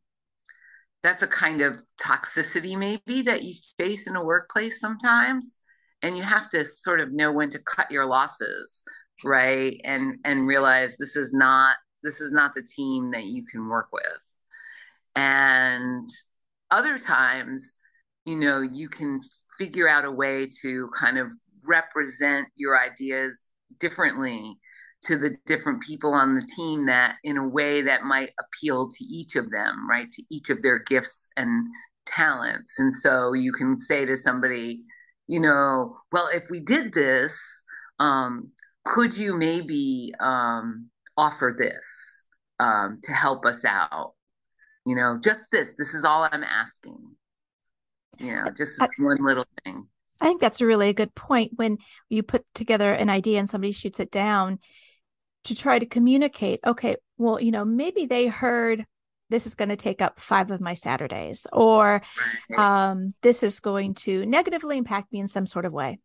that's 1.04 1.23
a 1.23 1.28
kind 1.28 1.61
of 1.61 1.76
toxicity 2.02 2.76
maybe 2.76 3.23
that 3.23 3.42
you 3.44 3.54
face 3.78 4.09
in 4.09 4.16
a 4.16 4.25
workplace 4.25 4.80
sometimes 4.80 5.61
and 6.02 6.16
you 6.16 6.23
have 6.23 6.49
to 6.49 6.64
sort 6.64 6.99
of 6.99 7.12
know 7.12 7.30
when 7.30 7.50
to 7.50 7.59
cut 7.61 7.90
your 7.90 8.06
losses 8.06 8.83
right 9.23 9.80
and 9.85 10.16
and 10.25 10.49
realize 10.49 10.97
this 10.97 11.14
is 11.14 11.35
not 11.35 11.76
this 12.02 12.21
is 12.23 12.33
not 12.33 12.54
the 12.54 12.62
team 12.62 13.11
that 13.11 13.25
you 13.25 13.44
can 13.44 13.68
work 13.68 13.88
with 13.92 14.18
and 15.16 16.09
other 16.71 16.99
times 16.99 17.75
you 18.25 18.37
know 18.37 18.61
you 18.61 18.88
can 18.88 19.21
figure 19.59 19.88
out 19.88 20.04
a 20.04 20.11
way 20.11 20.49
to 20.62 20.88
kind 20.99 21.18
of 21.18 21.28
represent 21.66 22.47
your 22.56 22.78
ideas 22.78 23.47
differently 23.78 24.59
to 25.02 25.18
the 25.18 25.37
different 25.47 25.83
people 25.83 26.12
on 26.12 26.35
the 26.35 26.47
team 26.56 26.87
that 26.87 27.16
in 27.25 27.37
a 27.37 27.49
way 27.49 27.83
that 27.83 28.04
might 28.04 28.30
appeal 28.40 28.88
to 28.88 29.04
each 29.04 29.37
of 29.37 29.50
them 29.50 29.88
right 29.88 30.11
to 30.11 30.23
each 30.30 30.50
of 30.50 30.62
their 30.62 30.80
gifts 30.85 31.30
and 31.37 31.66
talents 32.06 32.78
and 32.78 32.92
so 32.92 33.33
you 33.33 33.52
can 33.52 33.76
say 33.76 34.04
to 34.04 34.16
somebody 34.16 34.85
you 35.26 35.40
know, 35.40 35.97
well, 36.12 36.28
if 36.33 36.44
we 36.50 36.61
did 36.61 36.92
this, 36.92 37.64
um, 37.99 38.50
could 38.85 39.16
you 39.16 39.37
maybe 39.37 40.12
um, 40.21 40.90
offer 41.16 41.54
this 41.56 42.26
um, 42.61 43.00
to 43.02 43.12
help 43.12 43.47
us 43.47 43.64
out? 43.64 44.14
You 44.84 44.96
know, 44.96 45.18
just 45.22 45.50
this. 45.50 45.76
This 45.76 45.94
is 45.94 46.04
all 46.04 46.28
I'm 46.30 46.44
asking. 46.44 46.98
You 48.18 48.36
know, 48.36 48.44
just 48.46 48.78
this 48.78 48.80
I, 48.80 48.88
one 49.02 49.18
little 49.20 49.46
thing. 49.64 49.86
I 50.20 50.26
think 50.26 50.40
that's 50.40 50.60
a 50.60 50.66
really 50.66 50.88
a 50.88 50.94
good 50.94 51.14
point 51.14 51.52
when 51.56 51.78
you 52.08 52.22
put 52.22 52.44
together 52.54 52.92
an 52.92 53.10
idea 53.10 53.38
and 53.38 53.50
somebody 53.50 53.72
shoots 53.72 53.98
it 53.98 54.10
down 54.10 54.58
to 55.44 55.54
try 55.54 55.78
to 55.78 55.86
communicate. 55.86 56.60
Okay, 56.66 56.96
well, 57.18 57.40
you 57.40 57.50
know, 57.50 57.64
maybe 57.64 58.06
they 58.06 58.26
heard 58.26 58.86
this 59.30 59.46
is 59.46 59.54
going 59.54 59.70
to 59.70 59.76
take 59.76 60.02
up 60.02 60.20
five 60.20 60.50
of 60.50 60.60
my 60.60 60.74
Saturdays, 60.74 61.46
or 61.52 62.02
um, 62.56 63.14
this 63.22 63.42
is 63.42 63.60
going 63.60 63.94
to 63.94 64.24
negatively 64.26 64.76
impact 64.76 65.12
me 65.12 65.20
in 65.20 65.28
some 65.28 65.46
sort 65.46 65.64
of 65.64 65.72
way. 65.72 65.98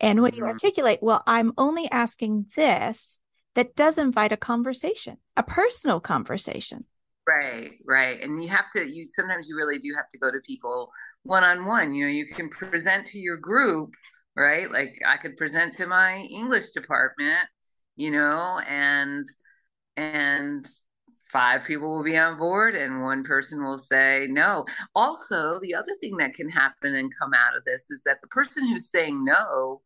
And 0.00 0.22
when 0.22 0.34
you 0.34 0.42
mm-hmm. 0.42 0.52
articulate, 0.52 1.00
well, 1.02 1.22
I'm 1.26 1.52
only 1.58 1.90
asking 1.90 2.46
this, 2.56 3.20
that 3.54 3.76
does 3.76 3.98
invite 3.98 4.32
a 4.32 4.36
conversation, 4.36 5.18
a 5.36 5.42
personal 5.42 6.00
conversation. 6.00 6.84
Right, 7.26 7.70
right. 7.86 8.20
And 8.20 8.42
you 8.42 8.48
have 8.48 8.68
to, 8.70 8.84
you 8.84 9.06
sometimes 9.06 9.48
you 9.48 9.56
really 9.56 9.78
do 9.78 9.92
have 9.94 10.08
to 10.08 10.18
go 10.18 10.30
to 10.32 10.40
people 10.40 10.90
one 11.22 11.44
on 11.44 11.64
one. 11.66 11.92
You 11.92 12.04
know, 12.04 12.10
you 12.10 12.26
can 12.26 12.48
present 12.48 13.06
to 13.08 13.18
your 13.18 13.36
group, 13.36 13.90
right? 14.36 14.70
Like 14.70 14.90
I 15.06 15.16
could 15.18 15.36
present 15.36 15.72
to 15.74 15.86
my 15.86 16.16
English 16.30 16.70
department, 16.72 17.46
you 17.94 18.10
know, 18.10 18.60
and, 18.68 19.24
and 19.96 20.66
five 21.32 21.64
people 21.64 21.96
will 21.96 22.04
be 22.04 22.18
on 22.18 22.38
board 22.38 22.74
and 22.74 23.02
one 23.02 23.22
person 23.22 23.62
will 23.62 23.78
say 23.78 24.26
no. 24.28 24.64
Also, 24.96 25.60
the 25.60 25.74
other 25.76 25.92
thing 26.00 26.16
that 26.16 26.34
can 26.34 26.48
happen 26.48 26.96
and 26.96 27.12
come 27.16 27.32
out 27.34 27.56
of 27.56 27.64
this 27.64 27.88
is 27.90 28.02
that 28.04 28.20
the 28.20 28.28
person 28.28 28.66
who's 28.66 28.90
saying 28.90 29.24
no 29.24 29.80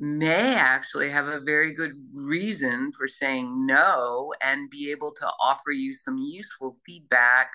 may 0.00 0.54
actually 0.56 1.10
have 1.10 1.26
a 1.28 1.40
very 1.40 1.74
good 1.74 1.92
reason 2.14 2.90
for 2.96 3.06
saying 3.06 3.66
no 3.66 4.32
and 4.42 4.70
be 4.70 4.90
able 4.90 5.12
to 5.14 5.26
offer 5.40 5.70
you 5.72 5.94
some 5.94 6.16
useful 6.18 6.78
feedback 6.86 7.50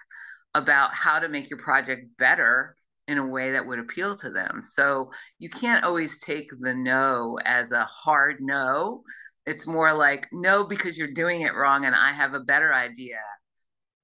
about 0.53 0.93
how 0.93 1.19
to 1.19 1.29
make 1.29 1.49
your 1.49 1.59
project 1.59 2.05
better 2.17 2.75
in 3.07 3.17
a 3.17 3.27
way 3.27 3.51
that 3.51 3.65
would 3.65 3.79
appeal 3.79 4.15
to 4.17 4.29
them. 4.31 4.61
So 4.61 5.11
you 5.39 5.49
can't 5.49 5.83
always 5.83 6.17
take 6.19 6.47
the 6.61 6.73
no 6.73 7.37
as 7.45 7.71
a 7.71 7.85
hard 7.85 8.37
no. 8.39 9.03
It's 9.45 9.67
more 9.67 9.93
like 9.93 10.27
no 10.31 10.65
because 10.65 10.97
you're 10.97 11.11
doing 11.11 11.41
it 11.41 11.53
wrong 11.55 11.85
and 11.85 11.93
i 11.95 12.11
have 12.11 12.33
a 12.33 12.39
better 12.39 12.73
idea 12.73 13.19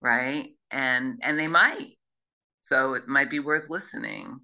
right? 0.01 0.45
And 0.71 1.19
and 1.21 1.39
they 1.39 1.47
might. 1.47 1.95
So 2.61 2.93
it 2.95 3.07
might 3.07 3.29
be 3.29 3.39
worth 3.39 3.69
listening 3.69 4.39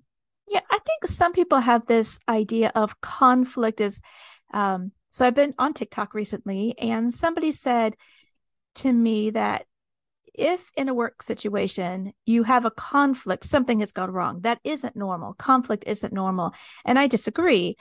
yeah 0.47 0.61
i 0.71 0.79
think 0.79 1.05
some 1.05 1.33
people 1.33 1.59
have 1.59 1.85
this 1.85 2.19
idea 2.29 2.71
of 2.75 2.99
conflict 3.01 3.81
is 3.81 4.01
um 4.53 4.91
so 5.11 5.25
i've 5.25 5.35
been 5.35 5.53
on 5.57 5.73
tiktok 5.73 6.13
recently 6.13 6.77
and 6.77 7.13
somebody 7.13 7.51
said 7.51 7.95
to 8.75 8.91
me 8.91 9.29
that 9.29 9.65
if 10.33 10.69
in 10.77 10.87
a 10.87 10.93
work 10.93 11.23
situation 11.23 12.13
you 12.25 12.43
have 12.43 12.65
a 12.65 12.71
conflict 12.71 13.43
something 13.43 13.79
has 13.79 13.91
gone 13.91 14.11
wrong 14.11 14.41
that 14.41 14.59
isn't 14.63 14.95
normal 14.95 15.33
conflict 15.33 15.83
isn't 15.87 16.13
normal 16.13 16.53
and 16.85 16.99
i 16.99 17.07
disagree 17.07 17.75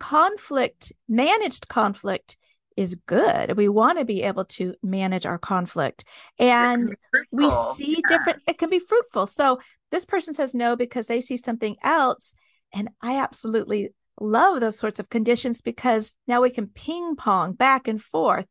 conflict 0.00 0.92
managed 1.08 1.68
conflict 1.68 2.36
is 2.76 2.96
good. 3.06 3.56
We 3.56 3.68
want 3.68 3.98
to 3.98 4.04
be 4.04 4.22
able 4.22 4.44
to 4.46 4.74
manage 4.82 5.26
our 5.26 5.38
conflict. 5.38 6.04
And 6.38 6.94
we 7.30 7.50
see 7.74 8.02
yeah. 8.08 8.16
different, 8.16 8.42
it 8.48 8.58
can 8.58 8.70
be 8.70 8.80
fruitful. 8.80 9.26
So 9.26 9.60
this 9.92 10.04
person 10.04 10.34
says 10.34 10.54
no 10.54 10.74
because 10.74 11.06
they 11.06 11.20
see 11.20 11.36
something 11.36 11.76
else. 11.84 12.34
And 12.72 12.88
I 13.00 13.18
absolutely 13.18 13.90
love 14.20 14.60
those 14.60 14.78
sorts 14.78 14.98
of 14.98 15.10
conditions 15.10 15.60
because 15.60 16.16
now 16.26 16.40
we 16.40 16.50
can 16.50 16.66
ping 16.66 17.14
pong 17.14 17.52
back 17.52 17.86
and 17.86 18.02
forth. 18.02 18.46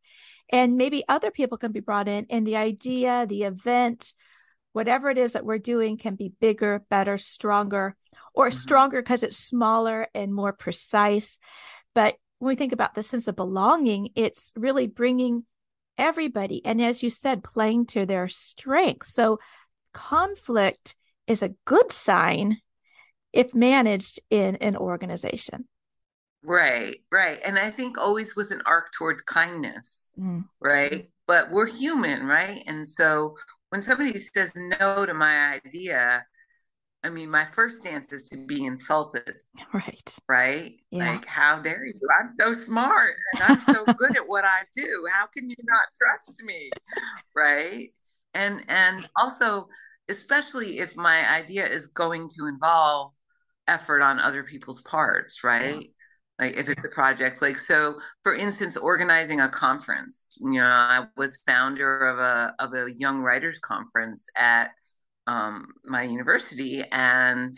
And 0.50 0.78
maybe 0.78 1.04
other 1.10 1.32
people 1.32 1.58
can 1.58 1.72
be 1.72 1.80
brought 1.80 2.08
in, 2.08 2.28
and 2.30 2.46
the 2.46 2.58
idea, 2.58 3.26
the 3.26 3.44
event, 3.44 4.14
whatever 4.74 5.10
it 5.10 5.18
is 5.18 5.34
that 5.34 5.46
we're 5.46 5.58
doing 5.58 5.98
can 5.98 6.16
be 6.16 6.34
bigger, 6.42 6.84
better, 6.90 7.18
stronger, 7.18 7.96
or 8.34 8.48
mm-hmm. 8.48 8.58
stronger 8.58 9.02
because 9.02 9.24
it's 9.24 9.38
smaller 9.38 10.08
and 10.14 10.34
more 10.34 10.52
precise. 10.52 11.40
But 11.96 12.16
when 12.40 12.50
we 12.50 12.56
think 12.56 12.74
about 12.74 12.96
the 12.96 13.04
sense 13.04 13.28
of 13.30 13.36
belonging, 13.36 14.10
it's 14.16 14.52
really 14.56 14.88
bringing 14.88 15.46
everybody, 15.98 16.64
and 16.66 16.82
as 16.82 17.02
you 17.02 17.10
said, 17.10 17.44
playing 17.44 17.86
to 17.88 18.06
their 18.06 18.28
strength. 18.28 19.08
So 19.08 19.40
conflict 19.94 20.96
is 21.32 21.42
a 21.42 21.56
good 21.66 21.92
sign 21.92 22.58
if 23.34 23.56
managed 23.56 24.20
in 24.30 24.58
an 24.58 24.76
organization. 24.76 25.68
Right, 26.44 26.98
right. 27.12 27.40
And 27.46 27.58
I 27.58 27.70
think 27.70 27.98
always 27.98 28.36
with 28.36 28.52
an 28.52 28.62
arc 28.66 28.92
toward 28.92 29.26
kindness, 29.26 30.12
mm. 30.20 30.44
right? 30.60 31.04
But 31.28 31.52
we're 31.52 31.68
human, 31.68 32.26
right? 32.26 32.64
And 32.68 32.86
so 32.86 33.38
when 33.70 33.82
somebody 33.82 34.18
says 34.18 34.52
no 34.56 35.06
to 35.06 35.14
my 35.14 35.60
idea, 35.66 36.26
I 37.04 37.10
mean, 37.10 37.30
my 37.30 37.46
first 37.46 37.78
stance 37.78 38.12
is 38.12 38.28
to 38.30 38.38
be 38.46 38.66
insulted. 38.66 39.38
Right. 39.74 40.16
Right? 40.28 40.72
Yeah. 40.90 41.12
Like, 41.12 41.26
how 41.26 41.60
dare 41.60 41.86
you? 41.86 41.94
I'm 42.20 42.36
so 42.38 42.52
smart 42.52 43.16
and 43.34 43.44
I'm 43.44 43.74
so 43.74 43.86
good 43.98 44.18
at 44.18 44.28
what 44.28 44.44
I 44.44 44.64
do. 44.76 45.08
How 45.10 45.28
can 45.28 45.50
you 45.50 45.56
not 45.64 45.88
trust 45.98 46.44
me? 46.44 46.70
Right? 47.34 47.88
And 48.34 48.62
and 48.68 49.08
also, 49.16 49.70
especially 50.12 50.80
if 50.80 50.96
my 50.98 51.30
idea 51.32 51.68
is 51.68 51.88
going 51.88 52.30
to 52.38 52.48
involve 52.48 53.14
effort 53.68 54.02
on 54.02 54.20
other 54.20 54.44
people's 54.44 54.82
parts, 54.84 55.44
right? 55.44 55.82
Yeah. 55.82 55.88
like 56.40 56.58
if 56.58 56.70
it's 56.70 56.86
a 56.86 56.90
project 56.90 57.42
like 57.42 57.58
so 57.58 58.00
for 58.24 58.34
instance 58.36 58.76
organizing 58.78 59.42
a 59.42 59.50
conference 59.50 60.38
you 60.42 60.60
know 60.60 60.66
i 60.66 61.06
was 61.18 61.42
founder 61.46 62.08
of 62.08 62.18
a 62.20 62.54
of 62.60 62.74
a 62.74 62.92
young 62.98 63.20
writers 63.20 63.60
conference 63.60 64.26
at 64.38 64.72
um, 65.28 65.68
my 65.86 66.04
university 66.04 66.84
and 66.92 67.54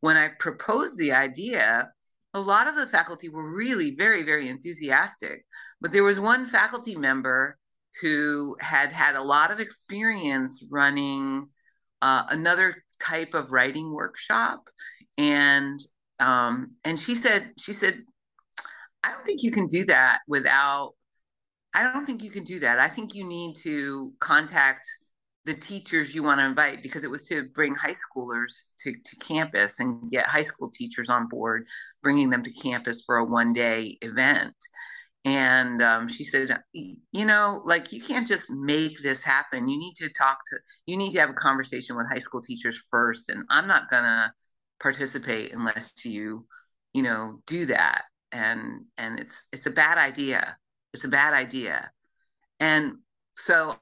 when 0.00 0.16
i 0.16 0.28
proposed 0.40 0.98
the 0.98 1.12
idea 1.12 1.90
a 2.34 2.40
lot 2.40 2.66
of 2.66 2.74
the 2.76 2.86
faculty 2.86 3.28
were 3.28 3.54
really 3.54 3.94
very 3.96 4.22
very 4.22 4.48
enthusiastic 4.48 5.44
but 5.80 5.92
there 5.92 6.04
was 6.04 6.18
one 6.18 6.44
faculty 6.46 6.96
member 6.96 7.56
who 8.00 8.56
had 8.60 8.90
had 8.90 9.14
a 9.14 9.22
lot 9.22 9.50
of 9.52 9.60
experience 9.60 10.66
running 10.70 11.48
uh, 12.02 12.24
another 12.28 12.82
type 13.00 13.34
of 13.34 13.50
writing 13.50 13.92
workshop 13.92 14.68
and 15.18 15.80
um, 16.20 16.72
and 16.84 16.98
she 16.98 17.14
said 17.14 17.52
she 17.58 17.72
said 17.72 18.02
I 19.04 19.12
don't 19.12 19.26
think 19.26 19.42
you 19.42 19.52
can 19.52 19.66
do 19.66 19.84
that 19.86 20.20
without. 20.26 20.94
I 21.74 21.82
don't 21.82 22.06
think 22.06 22.22
you 22.22 22.30
can 22.30 22.44
do 22.44 22.60
that. 22.60 22.78
I 22.78 22.88
think 22.88 23.14
you 23.14 23.24
need 23.24 23.56
to 23.62 24.12
contact 24.18 24.86
the 25.44 25.52
teachers 25.52 26.14
you 26.14 26.22
want 26.22 26.40
to 26.40 26.46
invite 26.46 26.82
because 26.82 27.04
it 27.04 27.10
was 27.10 27.26
to 27.26 27.48
bring 27.54 27.74
high 27.74 27.94
schoolers 27.94 28.70
to, 28.82 28.92
to 28.92 29.16
campus 29.16 29.78
and 29.80 30.10
get 30.10 30.24
high 30.26 30.42
school 30.42 30.70
teachers 30.70 31.10
on 31.10 31.28
board, 31.28 31.66
bringing 32.02 32.30
them 32.30 32.42
to 32.42 32.52
campus 32.52 33.04
for 33.04 33.18
a 33.18 33.24
one 33.24 33.52
day 33.52 33.98
event. 34.00 34.54
And 35.24 35.80
um, 35.80 36.06
she 36.06 36.24
said, 36.24 36.62
you 36.72 37.24
know, 37.24 37.62
like 37.64 37.92
you 37.92 38.02
can't 38.02 38.26
just 38.26 38.50
make 38.50 39.02
this 39.02 39.22
happen. 39.22 39.68
You 39.68 39.78
need 39.78 39.94
to 39.96 40.10
talk 40.10 40.38
to, 40.50 40.56
you 40.86 40.96
need 40.98 41.12
to 41.12 41.20
have 41.20 41.30
a 41.30 41.34
conversation 41.34 41.96
with 41.96 42.06
high 42.12 42.18
school 42.18 42.42
teachers 42.42 42.82
first. 42.90 43.30
And 43.30 43.44
I'm 43.48 43.66
not 43.66 43.90
to 44.04 44.32
participate 44.80 45.54
unless 45.54 45.92
you, 46.04 46.46
you 46.92 47.02
know, 47.02 47.40
do 47.46 47.64
that 47.66 48.04
and 48.34 48.84
and 48.98 49.20
it's 49.20 49.48
it's 49.52 49.66
a 49.66 49.70
bad 49.70 49.96
idea 49.96 50.56
it's 50.92 51.04
a 51.04 51.08
bad 51.08 51.32
idea 51.32 51.90
and 52.60 52.94
so 53.36 53.76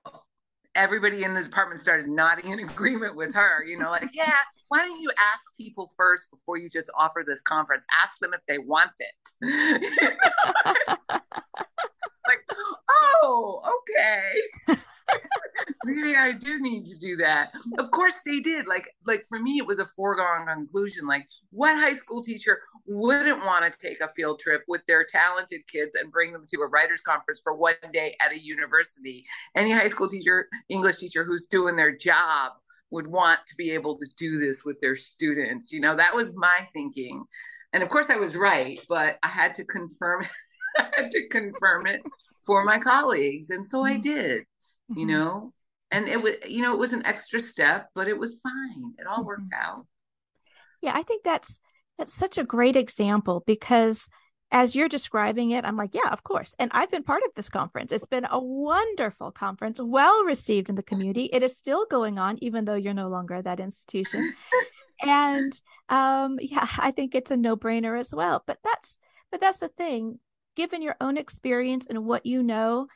everybody 0.75 1.23
in 1.23 1.35
the 1.35 1.43
department 1.43 1.81
started 1.81 2.09
nodding 2.09 2.51
in 2.51 2.59
agreement 2.69 3.15
with 3.17 3.35
her 3.35 3.65
you 3.65 3.79
know 3.79 3.91
like 3.91 4.09
yeah 4.15 4.33
why 4.73 4.79
don't 4.87 5.03
you 5.03 5.11
ask 5.19 5.43
people 5.59 5.91
first 5.99 6.31
before 6.31 6.57
you 6.57 6.71
just 6.71 6.89
offer 6.99 7.23
this 7.27 7.43
conference? 7.43 7.85
Ask 8.03 8.19
them 8.21 8.33
if 8.33 8.41
they 8.49 8.57
want 8.57 8.93
it. 8.99 9.13
Like 12.29 12.39
oh 13.23 13.81
okay 13.91 14.79
maybe 15.85 16.17
I 16.17 16.33
do 16.33 16.61
need 16.61 16.87
to 16.87 16.99
do 16.99 17.17
that. 17.17 17.53
Of 17.79 17.91
course 17.91 18.15
they 18.25 18.41
did. 18.41 18.67
Like 18.67 18.89
like 19.07 19.27
for 19.29 19.39
me 19.39 19.59
it 19.59 19.67
was 19.67 19.79
a 19.79 19.87
foregone 19.87 20.47
conclusion. 20.47 21.07
Like 21.07 21.27
what 21.51 21.77
high 21.77 21.95
school 21.95 22.23
teacher 22.23 22.61
wouldn't 22.87 23.45
want 23.45 23.71
to 23.71 23.79
take 23.79 24.01
a 24.01 24.09
field 24.15 24.41
trip 24.41 24.63
with 24.69 24.83
their 24.87 25.05
talented 25.05 25.63
kids 25.69 25.95
and 25.95 26.13
bring 26.13 26.33
them 26.33 26.45
to 26.49 26.61
a 26.61 26.67
writers 26.67 27.01
conference 27.01 27.41
for 27.43 27.55
one 27.55 27.75
day 27.93 28.17
at 28.21 28.33
a 28.33 28.43
university? 28.43 29.25
Any 29.57 29.73
high 29.73 29.89
school 29.89 30.09
teacher, 30.09 30.49
English 30.69 30.97
teacher 30.97 31.25
who's 31.25 31.47
doing 31.47 31.77
their 31.77 31.97
job 31.97 32.53
would 32.91 33.07
want 33.07 33.41
to 33.47 33.55
be 33.57 33.71
able 33.71 33.97
to 33.99 34.07
do 34.19 34.39
this 34.39 34.65
with 34.65 34.79
their 34.81 34.97
students. 34.97 35.73
You 35.73 35.81
know, 35.81 35.97
that 35.97 36.15
was 36.15 36.33
my 36.35 36.69
thinking. 36.73 37.25
And 37.73 37.83
of 37.83 37.89
course 37.89 38.11
I 38.11 38.17
was 38.17 38.37
right, 38.37 38.79
but 38.89 39.17
I 39.23 39.29
had 39.29 39.55
to 39.57 39.65
confirm 39.65 40.27
I 40.79 40.89
had 40.97 41.11
to 41.11 41.29
confirm 41.29 41.87
it 41.87 42.01
for 42.47 42.65
my 42.65 42.79
colleagues. 42.79 43.51
And 43.51 43.67
so 43.67 43.85
I 43.85 43.93
mm-hmm. 43.93 44.01
did 44.01 44.45
mm-hmm. 44.93 45.01
you 45.01 45.07
know? 45.07 45.53
And 45.91 46.09
it 46.09 46.23
was 46.23 46.37
you 46.49 46.63
know 46.63 46.73
it 46.73 46.79
was 46.79 46.93
an 46.93 47.05
extra 47.05 47.41
step 47.41 47.89
but 47.95 48.09
it 48.09 48.19
was 48.19 48.41
fine. 48.41 48.95
It 48.99 49.07
all 49.07 49.19
mm-hmm. 49.19 49.27
worked 49.27 49.53
out. 49.55 49.87
Yeah 50.81 50.93
i 50.95 51.03
think 51.03 51.23
that's 51.25 51.61
that's 51.99 52.13
such 52.13 52.39
a 52.39 52.45
great 52.45 52.77
example 52.77 53.43
because 53.47 54.09
as 54.51 54.75
you're 54.77 54.89
describing 54.89 55.51
it 55.51 55.65
i'm 55.65 55.77
like 55.77 55.95
yeah 55.95 56.11
of 56.11 56.23
course. 56.23 56.55
And 56.59 56.71
i've 56.75 56.91
been 56.91 57.03
part 57.03 57.23
of 57.25 57.35
this 57.35 57.49
conference. 57.49 57.93
It's 57.93 58.07
been 58.07 58.27
a 58.31 58.43
wonderful 58.43 59.31
conference 59.33 59.81
well 59.81 60.25
received 60.25 60.69
in 60.69 60.77
the 60.77 60.83
community. 60.83 61.29
It 61.33 61.43
is 61.43 61.57
still 61.57 61.87
going 61.87 62.19
on 62.19 62.39
even 62.41 62.65
though 62.65 62.75
you're 62.75 62.95
no 62.95 63.09
longer 63.09 63.35
at 63.35 63.45
that 63.45 63.61
institution. 63.61 64.35
And 65.05 65.53
um 65.89 66.39
yeah 66.41 66.69
i 66.79 66.93
think 66.93 67.15
it's 67.15 67.33
a 67.33 67.37
no-brainer 67.37 67.99
as 67.99 68.15
well. 68.15 68.43
But 68.47 68.59
that's 68.63 68.99
but 69.31 69.41
that's 69.41 69.59
the 69.59 69.69
thing. 69.69 70.21
Given 70.55 70.83
your 70.83 70.97
own 71.01 71.17
experience 71.17 71.87
and 71.89 72.05
what 72.05 72.25
you 72.27 72.43
know 72.43 72.87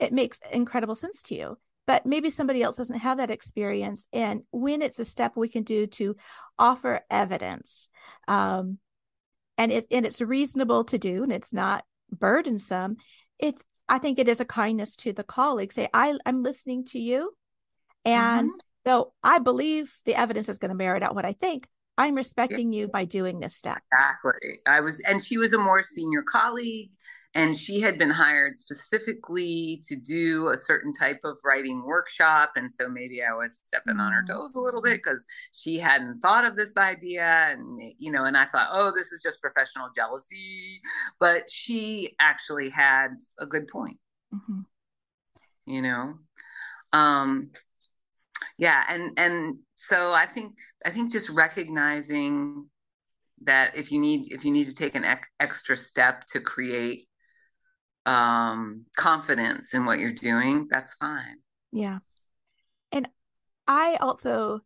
it 0.00 0.12
makes 0.12 0.40
incredible 0.50 0.94
sense 0.94 1.22
to 1.22 1.34
you 1.34 1.56
but 1.86 2.06
maybe 2.06 2.30
somebody 2.30 2.62
else 2.62 2.76
doesn't 2.76 3.00
have 3.00 3.18
that 3.18 3.30
experience 3.30 4.06
and 4.12 4.42
when 4.52 4.82
it's 4.82 4.98
a 4.98 5.04
step 5.04 5.32
we 5.36 5.48
can 5.48 5.62
do 5.62 5.86
to 5.86 6.14
offer 6.58 7.00
evidence 7.10 7.88
um, 8.28 8.78
and 9.58 9.72
it 9.72 9.86
and 9.90 10.06
it's 10.06 10.20
reasonable 10.20 10.84
to 10.84 10.98
do 10.98 11.22
and 11.22 11.32
it's 11.32 11.52
not 11.52 11.84
burdensome 12.10 12.96
it's 13.38 13.64
i 13.88 13.98
think 13.98 14.18
it 14.18 14.28
is 14.28 14.40
a 14.40 14.44
kindness 14.44 14.96
to 14.96 15.12
the 15.12 15.24
colleague 15.24 15.72
say 15.72 15.88
i 15.92 16.16
i'm 16.26 16.42
listening 16.42 16.84
to 16.84 16.98
you 16.98 17.32
and 18.04 18.48
mm-hmm. 18.48 18.56
though 18.84 19.12
i 19.22 19.38
believe 19.38 19.92
the 20.06 20.14
evidence 20.14 20.48
is 20.48 20.58
going 20.58 20.70
to 20.70 20.76
merit 20.76 21.02
out 21.02 21.14
what 21.14 21.24
i 21.24 21.32
think 21.32 21.68
i'm 21.98 22.14
respecting 22.14 22.72
yeah. 22.72 22.80
you 22.80 22.88
by 22.88 23.04
doing 23.04 23.38
this 23.38 23.56
step 23.56 23.78
exactly 23.92 24.58
i 24.66 24.80
was 24.80 25.00
and 25.08 25.24
she 25.24 25.38
was 25.38 25.52
a 25.52 25.58
more 25.58 25.82
senior 25.82 26.22
colleague 26.22 26.90
and 27.34 27.56
she 27.56 27.80
had 27.80 27.96
been 27.96 28.10
hired 28.10 28.56
specifically 28.56 29.82
to 29.86 29.96
do 29.96 30.48
a 30.48 30.56
certain 30.56 30.92
type 30.92 31.20
of 31.24 31.36
writing 31.44 31.84
workshop. 31.84 32.52
And 32.56 32.70
so 32.70 32.88
maybe 32.88 33.22
i 33.22 33.32
was 33.32 33.62
stepping 33.66 34.00
on 34.00 34.12
her 34.12 34.22
mm. 34.22 34.26
toes 34.26 34.54
a 34.54 34.60
little 34.60 34.82
bit 34.82 34.96
because 34.96 35.24
she 35.52 35.78
hadn't 35.78 36.20
thought 36.20 36.44
of 36.44 36.56
this 36.56 36.76
idea. 36.76 37.46
And 37.50 37.92
you 37.98 38.10
know 38.10 38.24
and 38.24 38.36
i 38.36 38.44
thought 38.44 38.68
oh 38.72 38.92
this 38.94 39.12
is 39.12 39.22
just 39.22 39.40
professional 39.40 39.88
jealousy. 39.94 40.80
But 41.20 41.50
she 41.50 42.16
actually 42.20 42.68
had 42.68 43.10
a 43.38 43.46
good 43.46 43.68
point. 43.68 43.98
Mm-hmm. 44.34 44.60
you 45.66 45.82
know? 45.82 46.14
Um 46.92 47.50
yeah. 48.58 48.84
And 48.88 49.18
and 49.18 49.58
so 49.76 50.12
i 50.12 50.26
think 50.26 50.56
i 50.84 50.90
think 50.90 51.12
just 51.12 51.30
recognizing 51.30 52.66
that 53.42 53.76
if 53.76 53.92
you 53.92 54.00
need 54.00 54.32
if 54.32 54.44
you 54.44 54.50
need 54.50 54.66
to 54.66 54.74
take 54.74 54.96
an 54.96 55.04
extra 55.38 55.76
step 55.76 56.24
to 56.26 56.40
create 56.40 57.06
um, 58.10 58.86
confidence 58.96 59.72
in 59.72 59.86
what 59.86 60.00
you're 60.00 60.12
doing, 60.12 60.66
that's 60.68 60.94
fine. 60.94 61.36
Yeah. 61.72 61.98
And 62.90 63.08
I 63.68 63.98
also, 64.00 64.60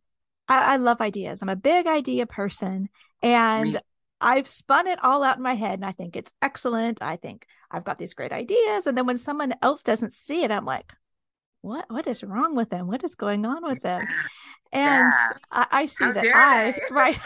I, 0.47 0.73
I 0.73 0.75
love 0.77 0.99
ideas. 0.99 1.41
I'm 1.41 1.49
a 1.49 1.55
big 1.55 1.85
idea 1.85 2.25
person. 2.25 2.89
And 3.21 3.73
Me. 3.73 3.79
I've 4.19 4.47
spun 4.47 4.87
it 4.87 5.03
all 5.03 5.23
out 5.23 5.37
in 5.37 5.43
my 5.43 5.53
head 5.53 5.73
and 5.73 5.85
I 5.85 5.91
think 5.91 6.15
it's 6.15 6.31
excellent. 6.41 7.03
I 7.03 7.17
think 7.17 7.45
I've 7.69 7.83
got 7.83 7.99
these 7.99 8.15
great 8.15 8.31
ideas. 8.31 8.87
And 8.87 8.97
then 8.97 9.05
when 9.05 9.19
someone 9.19 9.53
else 9.61 9.83
doesn't 9.83 10.13
see 10.13 10.43
it, 10.43 10.49
I'm 10.49 10.65
like, 10.65 10.91
what 11.61 11.85
what 11.89 12.07
is 12.07 12.23
wrong 12.23 12.55
with 12.55 12.69
them? 12.69 12.87
What 12.87 13.03
is 13.03 13.15
going 13.15 13.45
on 13.45 13.63
with 13.63 13.81
them? 13.81 14.01
And 14.71 15.13
yeah. 15.13 15.29
I, 15.51 15.67
I, 15.71 15.85
see 15.85 16.03
How 16.03 16.11
that 16.11 16.25
I 16.35 16.75
right 16.91 17.17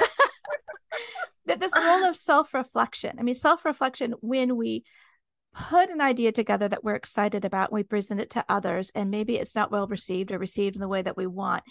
that 1.45 1.60
this 1.60 1.75
role 1.75 2.03
of 2.03 2.15
self-reflection. 2.15 3.17
I 3.17 3.23
mean, 3.23 3.34
self-reflection 3.34 4.15
when 4.21 4.55
we 4.55 4.84
put 5.53 5.89
an 5.89 6.01
idea 6.01 6.31
together 6.31 6.67
that 6.67 6.83
we're 6.83 6.95
excited 6.95 7.43
about 7.43 7.69
and 7.69 7.75
we 7.75 7.83
present 7.83 8.21
it 8.21 8.29
to 8.31 8.45
others 8.47 8.91
and 8.93 9.09
maybe 9.09 9.38
it's 9.38 9.55
not 9.55 9.71
well 9.71 9.88
received 9.88 10.31
or 10.31 10.38
received 10.38 10.75
in 10.75 10.81
the 10.81 10.88
way 10.88 11.01
that 11.01 11.17
we 11.17 11.25
want 11.25 11.63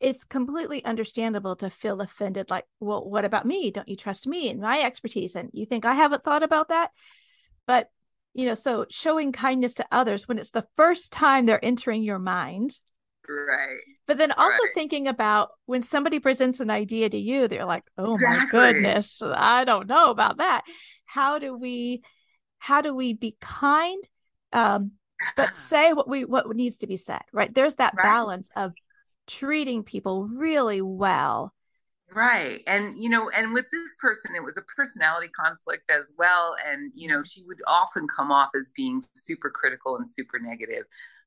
it's 0.00 0.24
completely 0.24 0.84
understandable 0.84 1.56
to 1.56 1.70
feel 1.70 2.00
offended 2.00 2.50
like 2.50 2.66
well 2.78 3.08
what 3.08 3.24
about 3.24 3.46
me? 3.46 3.70
Don't 3.70 3.88
you 3.88 3.96
trust 3.96 4.26
me 4.26 4.50
and 4.50 4.60
my 4.60 4.80
expertise 4.80 5.34
and 5.34 5.50
you 5.52 5.64
think 5.66 5.84
i 5.84 5.94
haven't 5.94 6.22
thought 6.22 6.42
about 6.42 6.68
that? 6.68 6.90
But 7.66 7.90
you 8.34 8.46
know 8.46 8.54
so 8.54 8.86
showing 8.90 9.32
kindness 9.32 9.74
to 9.74 9.86
others 9.90 10.28
when 10.28 10.38
it's 10.38 10.50
the 10.50 10.66
first 10.76 11.12
time 11.12 11.46
they're 11.46 11.64
entering 11.64 12.02
your 12.02 12.18
mind. 12.18 12.78
Right. 13.26 13.78
But 14.06 14.18
then 14.18 14.32
also 14.32 14.50
right. 14.50 14.74
thinking 14.74 15.08
about 15.08 15.48
when 15.64 15.82
somebody 15.82 16.18
presents 16.18 16.60
an 16.60 16.68
idea 16.68 17.08
to 17.08 17.16
you 17.16 17.48
they're 17.48 17.64
like 17.64 17.84
oh 17.96 18.14
exactly. 18.14 18.58
my 18.58 18.72
goodness 18.72 19.22
i 19.22 19.64
don't 19.64 19.88
know 19.88 20.10
about 20.10 20.38
that. 20.38 20.64
How 21.06 21.38
do 21.38 21.56
we 21.56 22.02
how 22.64 22.80
do 22.80 22.94
we 22.94 23.12
be 23.12 23.36
kind 23.42 24.02
um, 24.54 24.92
but 25.36 25.54
say 25.54 25.92
what 25.92 26.08
we 26.08 26.24
what 26.24 26.48
needs 26.56 26.78
to 26.78 26.86
be 26.86 26.96
said 26.96 27.20
right? 27.30 27.54
There's 27.54 27.74
that 27.74 27.92
right. 27.94 28.02
balance 28.02 28.50
of 28.56 28.72
treating 29.26 29.82
people 29.82 30.26
really 30.28 30.80
well. 30.80 31.52
Right. 32.14 32.62
And 32.66 32.94
you 32.96 33.10
know 33.10 33.28
and 33.36 33.52
with 33.52 33.66
this 33.70 33.94
person 34.00 34.34
it 34.34 34.42
was 34.42 34.56
a 34.56 34.62
personality 34.62 35.28
conflict 35.28 35.90
as 35.90 36.12
well. 36.16 36.56
And 36.66 36.90
you 36.94 37.08
know 37.08 37.22
she 37.22 37.42
would 37.46 37.58
often 37.66 38.06
come 38.08 38.32
off 38.32 38.50
as 38.58 38.70
being 38.74 39.02
super 39.14 39.50
critical 39.50 39.96
and 39.96 40.08
super 40.08 40.38
negative. 40.38 40.84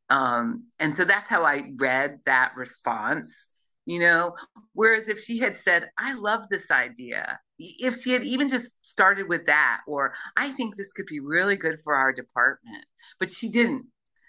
Um, 0.09 0.63
and 0.79 0.95
so 0.95 1.03
that's 1.03 1.27
how 1.27 1.43
i 1.43 1.73
read 1.75 2.21
that 2.25 2.53
response 2.55 3.56
you 3.87 3.99
know? 3.99 4.35
Whereas 4.73 5.07
if 5.07 5.19
she 5.23 5.39
had 5.39 5.57
said 5.57 5.89
i 5.97 6.13
love 6.13 6.43
this 6.49 6.69
idea 6.69 7.39
if 7.57 8.01
she 8.01 8.11
had 8.11 8.23
even 8.23 8.47
just 8.47 8.85
started 8.85 9.27
with 9.27 9.47
that 9.47 9.81
or 9.87 10.13
i 10.37 10.51
think 10.51 10.75
this 10.75 10.91
could 10.91 11.07
be 11.07 11.19
really 11.19 11.55
good 11.55 11.79
for 11.83 11.95
our 11.95 12.13
department 12.13 12.85
but 13.19 13.31
she 13.31 13.49
didn't. 13.49 13.87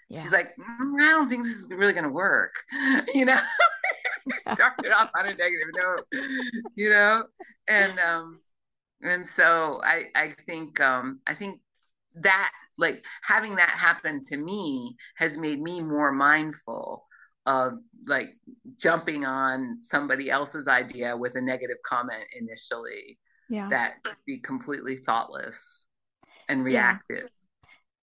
Yeah. 0.09 0.23
she's 0.23 0.31
like 0.31 0.47
mm, 0.59 1.01
i 1.01 1.11
don't 1.11 1.29
think 1.29 1.43
this 1.43 1.53
is 1.53 1.71
really 1.71 1.93
going 1.93 2.05
to 2.05 2.09
work 2.09 2.53
you 3.13 3.25
know? 3.25 3.39
Started 4.53 4.91
off 4.91 5.11
on 5.15 5.25
a 5.25 5.33
negative 5.33 5.69
note 5.83 6.07
you 6.75 6.89
know? 6.89 7.25
And 7.67 7.99
um 7.99 8.29
and 9.01 9.25
so 9.25 9.79
I 9.83 10.05
I 10.15 10.31
think 10.47 10.79
um 10.79 11.19
I 11.27 11.35
think 11.35 11.61
that 12.15 12.51
like 12.77 13.03
having 13.21 13.55
that 13.55 13.69
happen 13.69 14.19
to 14.27 14.37
me 14.37 14.95
has 15.15 15.37
made 15.37 15.61
me 15.61 15.81
more 15.81 16.11
mindful 16.11 17.05
of 17.49 17.73
like 18.07 18.27
jumping 18.77 19.25
on 19.25 19.77
somebody 19.81 20.29
else's 20.29 20.67
idea 20.67 21.17
with 21.17 21.35
a 21.35 21.41
negative 21.41 21.77
comment 21.85 22.23
initially 22.39 23.17
yeah. 23.49 23.67
that 23.69 24.03
could 24.03 24.15
be 24.25 24.39
completely 24.39 24.97
thoughtless 24.97 25.85
and 26.47 26.63
reactive. 26.63 27.29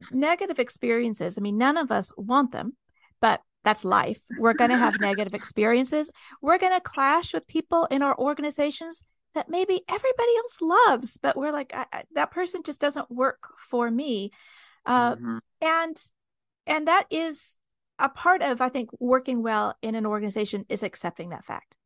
Yeah. 0.01 0.07
negative 0.11 0.59
experiences 0.59 1.39
i 1.39 1.41
mean 1.41 1.57
none 1.57 1.77
of 1.77 1.91
us 1.91 2.13
want 2.19 2.53
them 2.53 2.77
but 3.21 3.41
that's 3.67 3.85
life. 3.85 4.23
We're 4.39 4.55
going 4.55 4.71
to 4.71 4.79
have 4.79 4.95
negative 5.01 5.35
experiences. 5.35 6.09
We're 6.41 6.57
going 6.57 6.73
to 6.73 6.81
clash 6.81 7.35
with 7.35 7.49
people 7.49 7.87
in 7.91 8.01
our 8.01 8.17
organizations 8.17 9.03
that 9.35 9.51
maybe 9.51 9.83
everybody 9.89 10.37
else 10.39 10.59
loves 10.63 11.19
but 11.21 11.37
we're 11.37 11.53
like 11.53 11.73
I, 11.75 11.85
I, 11.93 12.03
that 12.15 12.31
person 12.31 12.63
just 12.65 12.81
doesn't 12.81 13.11
work 13.11 13.43
for 13.59 13.91
me. 13.91 14.31
Uh, 14.87 15.17
mm-hmm. 15.17 15.39
and 15.61 15.97
and 16.67 16.87
that 16.87 17.07
is 17.11 17.59
a 17.99 18.09
part 18.09 18.43
of 18.43 18.61
i 18.61 18.69
think 18.69 18.91
working 18.99 19.43
well 19.43 19.75
in 19.83 19.95
an 19.95 20.07
organization 20.07 20.65
is 20.69 20.83
accepting 20.83 21.31
that 21.31 21.45
fact 21.45 21.77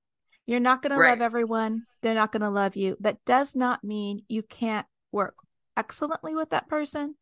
you're 0.46 0.61
not 0.61 0.83
going 0.83 0.96
right. 0.96 1.07
to 1.07 1.11
love 1.12 1.20
everyone 1.20 1.83
they're 2.03 2.14
not 2.14 2.33
going 2.33 2.42
to 2.42 2.51
love 2.51 2.77
you 2.77 2.96
that 3.01 3.18
does 3.25 3.55
not 3.55 3.83
mean 3.85 4.20
you 4.29 4.42
can't 4.42 4.87
work 5.12 5.35
excellently 5.77 6.35
with 6.35 6.51
that 6.51 6.68
person 6.68 7.14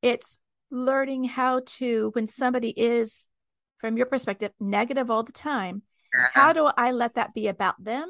it's 0.00 0.38
learning 0.70 1.24
how 1.24 1.60
to 1.66 2.10
when 2.14 2.26
somebody 2.26 2.70
is 2.70 3.28
from 3.78 3.96
your 3.96 4.06
perspective 4.06 4.52
negative 4.58 5.10
all 5.10 5.22
the 5.22 5.32
time 5.32 5.82
uh-huh. 6.14 6.28
how 6.32 6.52
do 6.52 6.68
i 6.76 6.90
let 6.90 7.14
that 7.14 7.34
be 7.34 7.48
about 7.48 7.82
them 7.82 8.08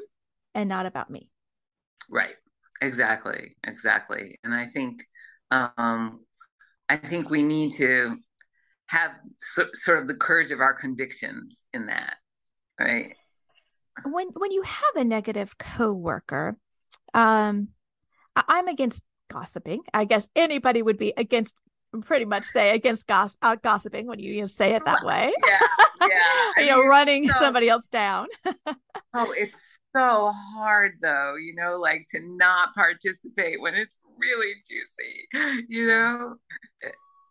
and 0.55 0.69
not 0.69 0.85
about 0.85 1.09
me. 1.09 1.29
Right. 2.09 2.35
Exactly. 2.81 3.55
Exactly. 3.63 4.39
And 4.43 4.53
I 4.53 4.65
think 4.67 5.03
um 5.51 6.21
I 6.89 6.97
think 6.97 7.29
we 7.29 7.43
need 7.43 7.73
to 7.73 8.17
have 8.93 9.11
so, 9.39 9.63
sort 9.73 9.99
of 9.99 10.07
the 10.07 10.15
courage 10.15 10.51
of 10.51 10.59
our 10.59 10.73
convictions 10.73 11.61
in 11.73 11.87
that. 11.87 12.15
Right? 12.79 13.15
When 14.05 14.27
when 14.35 14.51
you 14.51 14.61
have 14.63 14.95
a 14.95 15.03
negative 15.03 15.57
coworker, 15.57 16.57
um 17.13 17.69
I'm 18.35 18.67
against 18.67 19.03
gossiping. 19.29 19.81
I 19.93 20.05
guess 20.05 20.27
anybody 20.35 20.81
would 20.81 20.97
be 20.97 21.13
against 21.17 21.59
pretty 22.01 22.25
much 22.25 22.43
say 22.43 22.71
against 22.71 23.05
goss- 23.05 23.37
out 23.43 23.61
gossiping 23.61 24.07
when 24.07 24.19
you, 24.19 24.33
you 24.33 24.47
say 24.47 24.73
it 24.73 24.83
that 24.85 25.03
way. 25.03 25.31
Yeah, 25.45 25.59
yeah. 26.01 26.51
you 26.63 26.71
know, 26.71 26.87
running 26.87 27.29
so, 27.29 27.39
somebody 27.39 27.69
else 27.69 27.87
down. 27.87 28.27
oh, 29.13 29.33
it's 29.37 29.79
so 29.95 30.31
hard 30.33 30.93
though, 31.01 31.35
you 31.35 31.53
know, 31.55 31.77
like 31.77 32.07
to 32.13 32.19
not 32.23 32.73
participate 32.73 33.61
when 33.61 33.75
it's 33.75 33.99
really 34.17 34.53
juicy, 34.67 35.65
you 35.69 35.87
know? 35.87 36.35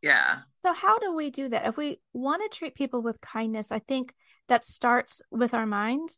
Yeah. 0.02 0.38
So 0.64 0.72
how 0.72 0.98
do 0.98 1.14
we 1.14 1.30
do 1.30 1.48
that? 1.48 1.66
If 1.66 1.76
we 1.76 2.00
want 2.12 2.42
to 2.42 2.56
treat 2.56 2.74
people 2.74 3.02
with 3.02 3.20
kindness, 3.20 3.70
I 3.70 3.78
think 3.78 4.12
that 4.48 4.64
starts 4.64 5.22
with 5.30 5.54
our 5.54 5.66
mind 5.66 6.10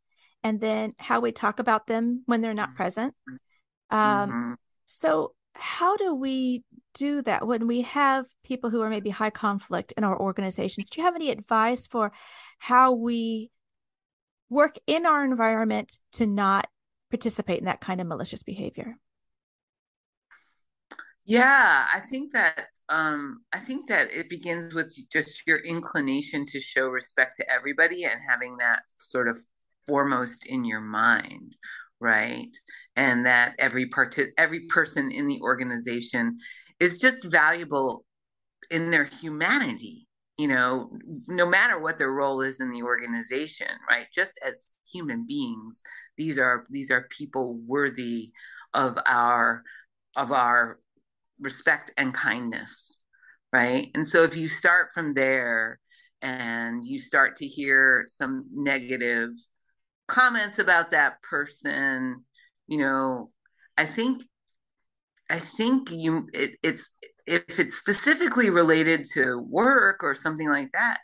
and 0.42 0.60
then 0.60 0.94
how 0.98 1.20
we 1.20 1.32
talk 1.32 1.58
about 1.58 1.86
them 1.86 2.22
when 2.26 2.40
they're 2.40 2.54
not 2.54 2.74
present. 2.74 3.14
Um, 3.90 4.30
mm-hmm. 4.30 4.52
So 4.86 5.34
how 5.54 5.96
do 5.96 6.14
we 6.14 6.64
do 6.94 7.22
that 7.22 7.46
when 7.46 7.66
we 7.66 7.82
have 7.82 8.26
people 8.44 8.70
who 8.70 8.80
are 8.82 8.90
maybe 8.90 9.10
high 9.10 9.30
conflict 9.30 9.92
in 9.96 10.04
our 10.04 10.18
organizations? 10.18 10.90
Do 10.90 11.00
you 11.00 11.06
have 11.06 11.14
any 11.14 11.30
advice 11.30 11.86
for 11.86 12.12
how 12.58 12.92
we 12.92 13.50
work 14.48 14.76
in 14.86 15.06
our 15.06 15.24
environment 15.24 15.98
to 16.12 16.26
not 16.26 16.68
participate 17.10 17.58
in 17.58 17.66
that 17.66 17.80
kind 17.80 18.00
of 18.00 18.06
malicious 18.06 18.42
behavior? 18.42 18.96
Yeah, 21.26 21.87
I 21.92 22.00
think 22.00 22.32
that 22.34 22.66
um, 22.90 23.40
I 23.52 23.58
think 23.58 23.88
that 23.88 24.10
it 24.12 24.28
begins 24.28 24.74
with 24.74 24.94
just 25.10 25.42
your 25.46 25.58
inclination 25.58 26.44
to 26.46 26.60
show 26.60 26.87
respect 26.87 27.37
to 27.37 27.50
everybody 27.50 28.04
and 28.04 28.20
having 28.28 28.58
that 28.58 28.82
sort 28.98 29.28
of 29.28 29.38
foremost 29.87 30.44
in 30.46 30.64
your 30.66 30.82
mind, 30.82 31.56
right? 32.00 32.54
And 32.96 33.24
that 33.24 33.54
every 33.58 33.87
part 33.87 34.18
every 34.37 34.60
person 34.66 35.10
in 35.10 35.26
the 35.26 35.40
organization 35.40 36.37
is 36.78 36.98
just 37.00 37.24
valuable 37.24 38.04
in 38.70 38.90
their 38.90 39.04
humanity, 39.04 40.06
you 40.38 40.48
know, 40.48 40.90
no 41.28 41.46
matter 41.46 41.78
what 41.78 41.98
their 41.98 42.12
role 42.12 42.40
is 42.40 42.60
in 42.60 42.70
the 42.72 42.82
organization, 42.82 43.68
right? 43.88 44.06
Just 44.14 44.38
as 44.46 44.76
human 44.92 45.26
beings, 45.26 45.82
these 46.16 46.38
are 46.38 46.64
these 46.70 46.90
are 46.90 47.06
people 47.10 47.54
worthy 47.66 48.32
of 48.72 48.98
our 49.06 49.62
of 50.16 50.32
our 50.32 50.78
respect 51.40 51.92
and 51.96 52.14
kindness, 52.14 53.02
right? 53.52 53.90
And 53.94 54.06
so 54.06 54.24
if 54.24 54.36
you 54.36 54.48
start 54.48 54.88
from 54.92 55.14
there 55.14 55.78
and 56.22 56.84
you 56.84 56.98
start 56.98 57.36
to 57.36 57.46
hear 57.46 58.04
some 58.08 58.46
negative 58.52 59.30
comments 60.08 60.58
about 60.58 60.90
that 60.90 61.22
person, 61.22 62.24
you 62.66 62.78
know, 62.78 63.30
I 63.76 63.86
think 63.86 64.22
I 65.30 65.38
think 65.38 65.90
you 65.90 66.28
it, 66.32 66.52
it's 66.62 66.90
if 67.26 67.58
it's 67.58 67.76
specifically 67.76 68.50
related 68.50 69.06
to 69.14 69.38
work 69.38 70.02
or 70.02 70.14
something 70.14 70.48
like 70.48 70.70
that, 70.72 70.98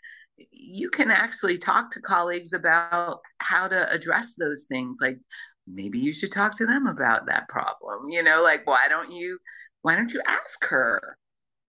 you 0.50 0.90
can 0.90 1.10
actually 1.10 1.58
talk 1.58 1.90
to 1.92 2.00
colleagues 2.00 2.52
about 2.52 3.20
how 3.38 3.68
to 3.68 3.90
address 3.90 4.34
those 4.36 4.66
things. 4.68 4.98
Like 5.00 5.18
maybe 5.66 5.98
you 5.98 6.12
should 6.12 6.32
talk 6.32 6.56
to 6.58 6.66
them 6.66 6.86
about 6.86 7.26
that 7.26 7.48
problem. 7.48 8.10
You 8.10 8.22
know, 8.22 8.42
like 8.42 8.66
why 8.66 8.86
don't 8.88 9.12
you 9.12 9.38
why 9.82 9.96
don't 9.96 10.12
you 10.12 10.22
ask 10.26 10.64
her 10.68 11.16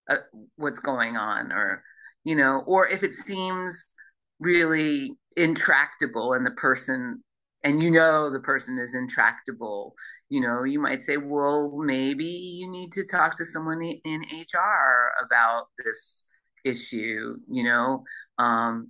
uh, 0.10 0.17
what's 0.56 0.80
going 0.80 1.17
on? 1.17 1.52
Or 1.52 1.84
you 2.24 2.36
know, 2.36 2.63
or 2.67 2.88
if 2.88 3.04
it 3.04 3.15
seems 3.15 3.93
really 4.39 5.12
intractable 5.38 6.34
and 6.34 6.45
the 6.45 6.52
person 6.52 7.24
and 7.63 7.82
you 7.82 7.91
know 7.91 8.30
the 8.30 8.39
person 8.39 8.78
is 8.78 8.95
intractable 8.95 9.93
you 10.30 10.41
know 10.41 10.63
you 10.63 10.80
might 10.80 11.00
say 11.00 11.15
well 11.15 11.71
maybe 11.78 12.26
you 12.26 12.69
need 12.69 12.91
to 12.91 13.06
talk 13.06 13.38
to 13.38 13.45
someone 13.45 13.82
in 13.84 14.21
hr 14.54 15.12
about 15.24 15.67
this 15.78 16.24
issue 16.65 17.36
you 17.47 17.63
know? 17.63 18.04
Um, 18.38 18.89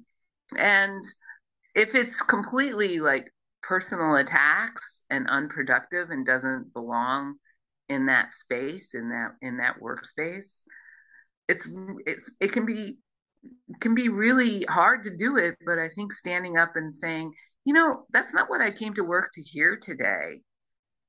and 0.57 1.03
if 1.75 1.95
it's 1.95 2.21
completely 2.21 2.99
like 2.99 3.31
personal 3.62 4.15
attacks 4.15 5.03
and 5.10 5.27
unproductive 5.27 6.10
and 6.10 6.25
doesn't 6.25 6.73
belong 6.73 7.36
in 7.91 8.06
that 8.06 8.34
space 8.34 8.93
in 8.93 9.10
that 9.10 9.32
in 9.41 9.58
that 9.58 9.75
workspace 9.80 10.62
it's 11.47 11.69
it's 12.06 12.32
it 12.39 12.51
can 12.51 12.65
be 12.65 12.97
can 13.80 13.95
be 13.95 14.10
really 14.10 14.63
hard 14.69 15.04
to 15.04 15.15
do 15.15 15.38
it 15.38 15.56
but 15.65 15.77
i 15.77 15.89
think 15.89 16.13
standing 16.13 16.58
up 16.58 16.75
and 16.75 16.93
saying 16.93 17.32
you 17.65 17.73
know, 17.73 18.06
that's 18.12 18.34
not 18.34 18.49
what 18.49 18.62
I 18.62 18.71
came 18.71 18.93
to 18.95 19.04
work 19.04 19.32
to 19.34 19.41
hear 19.41 19.77
today. 19.77 20.41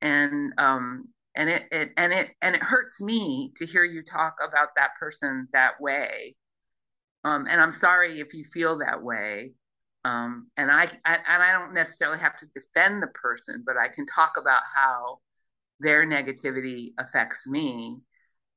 And 0.01 0.53
um 0.59 1.09
and 1.35 1.49
it, 1.49 1.65
it 1.73 1.91
and 1.97 2.13
it 2.13 2.31
and 2.43 2.55
it 2.55 2.63
hurts 2.63 3.01
me 3.01 3.53
to 3.57 3.67
hear 3.67 3.85
you 3.85 4.03
talk 4.03 4.37
about 4.47 4.69
that 4.77 4.91
person 5.01 5.49
that 5.53 5.81
way. 5.81 6.37
Um 7.25 7.47
and 7.49 7.61
I'm 7.61 7.73
sorry 7.73 8.21
if 8.21 8.35
you 8.35 8.45
feel 8.53 8.79
that 8.79 9.03
way. 9.03 9.53
Um 10.05 10.49
and 10.57 10.71
I, 10.71 10.83
I 11.05 11.19
and 11.27 11.43
I 11.43 11.53
don't 11.53 11.75
necessarily 11.75 12.19
have 12.19 12.37
to 12.39 12.47
defend 12.55 13.03
the 13.03 13.09
person, 13.09 13.63
but 13.65 13.77
I 13.79 13.89
can 13.89 14.07
talk 14.07 14.33
about 14.39 14.63
how 14.75 15.21
their 15.83 16.07
negativity 16.07 16.93
affects 16.99 17.47
me 17.47 17.99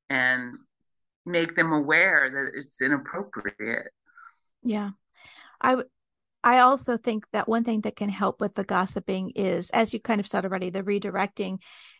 and 0.08 0.54
make 1.24 1.56
them 1.56 1.72
aware 1.72 2.30
that 2.30 2.58
it's 2.58 2.80
inappropriate. 2.80 3.88
Yeah. 4.62 4.90
I 5.60 5.82
I 6.44 6.60
also 6.60 6.96
think 6.96 7.24
that 7.32 7.48
one 7.48 7.64
thing 7.64 7.80
that 7.80 7.96
can 7.96 8.08
help 8.08 8.40
with 8.40 8.54
the 8.54 8.62
gossiping 8.62 9.32
is, 9.34 9.68
as 9.70 9.92
you 9.92 9.98
kind 9.98 10.20
of 10.20 10.28
said 10.28 10.44
already, 10.44 10.70
the 10.70 10.84
redirecting 10.84 11.58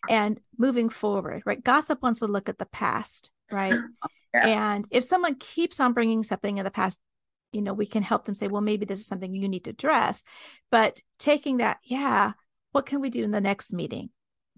and 0.09 0.39
moving 0.57 0.87
forward, 0.87 1.43
right? 1.45 1.61
Gossip 1.61 2.01
wants 2.01 2.19
to 2.19 2.27
look 2.27 2.47
at 2.47 2.57
the 2.57 2.65
past, 2.65 3.29
right? 3.51 3.77
Oh, 4.03 4.09
yeah. 4.33 4.73
And 4.73 4.85
if 4.91 5.03
someone 5.03 5.35
keeps 5.35 5.79
on 5.79 5.93
bringing 5.93 6.21
something 6.21 6.57
in 6.57 6.65
the 6.65 6.69
past, 6.69 6.99
you 7.51 7.61
know, 7.61 7.73
we 7.73 7.87
can 7.87 8.03
help 8.03 8.25
them 8.25 8.35
say, 8.35 8.47
well, 8.47 8.61
maybe 8.61 8.85
this 8.85 8.99
is 8.99 9.07
something 9.07 9.33
you 9.33 9.49
need 9.49 9.63
to 9.63 9.71
address. 9.71 10.21
But 10.69 10.99
taking 11.17 11.57
that, 11.57 11.79
yeah, 11.83 12.33
what 12.71 12.85
can 12.85 13.01
we 13.01 13.09
do 13.09 13.23
in 13.23 13.31
the 13.31 13.41
next 13.41 13.73
meeting? 13.73 14.09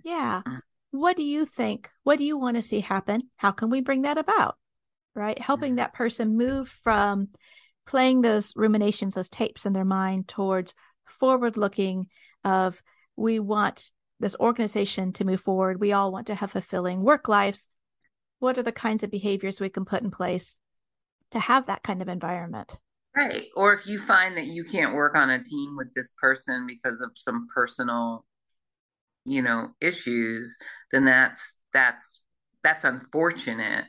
Yeah. 0.04 0.42
Mm. 0.46 0.60
What 0.92 1.18
do 1.18 1.24
you 1.24 1.46
think? 1.46 1.90
What 2.04 2.18
do 2.18 2.26
you 2.26 2.38
want 2.38 2.56
to 2.56 2.62
see 2.62 2.80
happen? 2.80 3.30
How 3.38 3.52
can 3.52 3.70
we 3.70 3.82
bring 3.82 4.04
that 4.04 4.18
about? 4.18 4.58
Right? 5.16 5.40
Helping 5.40 5.72
mm-hmm. 5.72 5.78
that 5.78 5.94
person 5.94 6.38
move 6.38 6.70
from 6.70 7.30
playing 7.86 8.22
those 8.22 8.54
ruminations, 8.56 9.16
those 9.16 9.30
tapes 9.30 9.66
in 9.66 9.74
their 9.74 9.86
mind 9.86 10.28
towards 10.28 10.74
forward 11.06 11.58
looking 11.58 12.08
of 12.44 12.82
we 13.16 13.40
want 13.40 13.92
this 14.20 14.36
organization 14.40 15.14
to 15.14 15.26
move 15.26 15.42
forward. 15.42 15.80
We 15.80 15.94
all 15.94 16.12
want 16.12 16.28
to 16.28 16.36
have 16.36 16.52
fulfilling 16.52 17.02
work 17.02 17.28
lives. 17.28 17.68
What 18.40 18.58
are 18.58 18.64
the 18.64 18.72
kinds 18.72 19.04
of 19.04 19.12
behaviors 19.12 19.60
we 19.60 19.70
can 19.70 19.86
put 19.86 20.04
in 20.04 20.12
place 20.12 20.58
to 21.32 21.40
have 21.40 21.68
that 21.68 21.84
kind 21.84 22.02
of 22.02 22.08
environment? 22.08 22.78
Right. 23.16 23.46
Or 23.56 23.74
if 23.74 23.88
you 23.88 24.00
find 24.00 24.38
that 24.38 24.46
you 24.46 24.64
can't 24.64 24.94
work 24.94 25.16
on 25.16 25.30
a 25.30 25.44
team 25.44 25.76
with 25.76 25.94
this 25.96 26.12
person 26.22 26.68
because 26.68 27.02
of 27.02 27.12
some 27.16 27.48
personal 27.54 28.26
you 29.26 29.42
know 29.42 29.68
issues 29.82 30.58
then 30.92 31.06
that's 31.06 31.60
that's 31.74 32.24
that's 32.64 32.84
unfortunate 32.84 33.86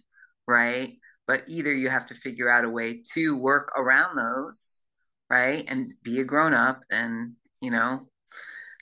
right? 0.48 0.96
But 1.28 1.42
either 1.46 1.72
you 1.72 1.88
have 1.90 2.06
to 2.06 2.14
figure 2.14 2.50
out 2.50 2.64
a 2.64 2.68
way 2.68 3.02
to 3.14 3.36
work 3.36 3.70
around 3.76 4.16
those 4.16 4.78
right 5.28 5.64
and 5.68 5.88
be 6.02 6.18
a 6.18 6.24
grown 6.24 6.54
up 6.54 6.80
and 6.90 7.34
you 7.60 7.70
know 7.70 8.08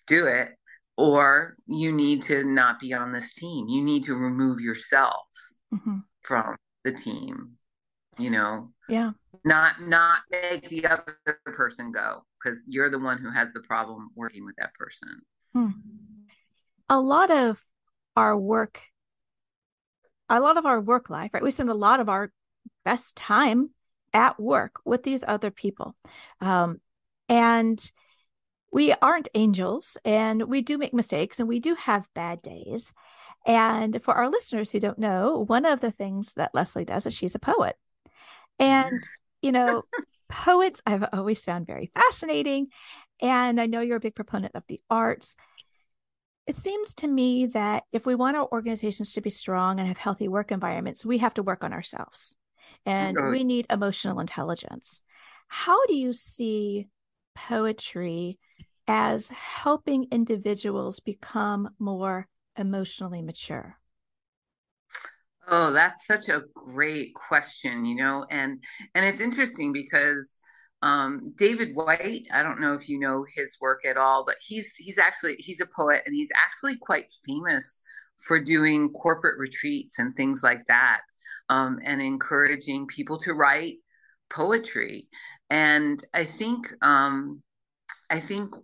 do 0.06 0.26
it 0.26 0.52
or 0.96 1.56
you 1.66 1.92
need 1.92 2.22
to 2.22 2.44
not 2.44 2.80
be 2.80 2.94
on 2.94 3.12
this 3.12 3.34
team. 3.34 3.68
You 3.68 3.82
need 3.82 4.04
to 4.04 4.14
remove 4.14 4.61
yourself 4.61 5.28
mm-hmm. 5.72 5.98
from 6.22 6.56
the 6.84 6.92
team 6.92 7.58
you 8.18 8.30
know? 8.30 8.68
Yeah. 8.88 9.11
Not 9.44 9.80
not 9.82 10.18
make 10.30 10.68
the 10.68 10.87
other 10.87 11.16
person 11.44 11.92
go 11.92 12.24
because 12.42 12.64
you're 12.68 12.90
the 12.90 12.98
one 12.98 13.18
who 13.18 13.30
has 13.30 13.52
the 13.52 13.61
problem 13.61 14.11
working 14.14 14.44
with 14.44 14.56
that 14.58 14.74
person. 14.74 15.20
Hmm. 15.52 15.70
A 16.88 17.01
lot 17.01 17.31
of 17.31 17.62
our 18.16 18.37
work 18.37 18.83
a 20.29 20.40
lot 20.40 20.57
of 20.57 20.66
our 20.66 20.81
work 20.81 21.11
life 21.11 21.33
right 21.33 21.42
we 21.42 21.51
spend 21.51 21.70
a 21.70 21.74
lot 21.74 22.01
of 22.01 22.09
our 22.09 22.33
best 22.85 23.16
time 23.16 23.70
at 24.12 24.40
work 24.40 24.81
with 24.85 25.03
these 25.03 25.24
other 25.27 25.51
people 25.51 25.94
um, 26.40 26.81
and 27.29 27.92
we 28.72 28.92
aren't 29.01 29.29
angels 29.35 29.96
and 30.05 30.42
we 30.44 30.62
do 30.62 30.79
make 30.79 30.94
mistakes 30.94 31.38
and 31.38 31.48
we 31.48 31.61
do 31.61 31.74
have 31.74 32.09
bad 32.14 32.42
days 32.42 32.92
and 33.46 34.03
for 34.03 34.14
our 34.14 34.29
listeners 34.29 34.70
who 34.70 34.81
don't 34.81 34.98
know 34.98 35.44
one 35.46 35.64
of 35.64 35.81
the 35.81 35.90
things 35.90 36.35
that 36.35 36.55
leslie 36.55 36.85
does 36.85 37.07
is 37.07 37.14
she's 37.14 37.35
a 37.35 37.38
poet 37.38 37.77
and, 38.59 39.03
you 39.42 39.53
know, 39.53 39.83
poets 40.29 40.83
I've 40.87 41.05
always 41.12 41.44
found 41.44 41.66
very 41.66 41.90
fascinating. 41.94 42.68
And 43.20 43.61
I 43.61 43.66
know 43.66 43.81
you're 43.81 43.96
a 43.96 44.01
big 44.01 44.14
proponent 44.14 44.55
of 44.55 44.64
the 44.68 44.81
arts. 44.90 45.37
It 46.48 46.56
seems 46.56 46.94
to 46.94 47.06
me 47.06 47.46
that 47.46 47.84
if 47.92 48.06
we 48.06 48.16
want 48.16 48.37
our 48.37 48.48
organizations 48.50 49.12
to 49.12 49.20
be 49.20 49.30
strong 49.30 49.78
and 49.78 49.87
have 49.87 49.98
healthy 49.98 50.26
work 50.28 50.50
environments, 50.50 51.06
we 51.06 51.18
have 51.18 51.34
to 51.34 51.44
work 51.44 51.62
on 51.62 51.72
ourselves 51.72 52.37
and 52.87 53.20
we 53.22 53.44
need 53.44 53.66
emotional 53.70 54.18
intelligence. 54.18 55.02
How 55.48 55.87
do 55.87 55.94
you 55.94 56.12
see 56.14 56.88
poetry 57.37 58.40
as 58.88 59.28
helping 59.28 60.08
individuals 60.11 61.00
become 61.00 61.74
more 61.78 62.28
emotionally 62.56 63.22
mature? 63.22 63.78
Oh, 65.50 65.72
that's 65.72 66.06
such 66.06 66.28
a 66.28 66.42
great 66.54 67.14
question, 67.14 67.84
you 67.87 67.96
know, 67.96 68.26
and 68.30 68.62
and 68.94 69.06
it's 69.06 69.20
interesting 69.20 69.72
because 69.72 70.38
um, 70.82 71.22
David 71.36 71.74
Whyte, 71.74 72.28
I 72.32 72.42
don't 72.42 72.60
know 72.60 72.74
if 72.74 72.88
you 72.88 72.98
know 72.98 73.24
his 73.34 73.56
work 73.60 73.84
at 73.84 73.96
all, 73.96 74.24
but 74.24 74.36
he's 74.40 74.74
he's 74.76 74.98
actually 74.98 75.36
he's 75.38 75.60
a 75.60 75.66
poet 75.66 76.02
and 76.06 76.14
he's 76.14 76.30
actually 76.36 76.76
quite 76.76 77.12
famous 77.26 77.80
for 78.18 78.40
doing 78.40 78.90
corporate 78.90 79.38
retreats 79.38 79.98
and 79.98 80.14
things 80.14 80.42
like 80.42 80.66
that, 80.66 81.02
um, 81.48 81.78
and 81.84 82.00
encouraging 82.00 82.86
people 82.86 83.18
to 83.18 83.34
write 83.34 83.76
poetry. 84.30 85.08
And 85.50 86.04
I 86.14 86.24
think 86.24 86.72
um, 86.82 87.42
I 88.10 88.20
think 88.20 88.54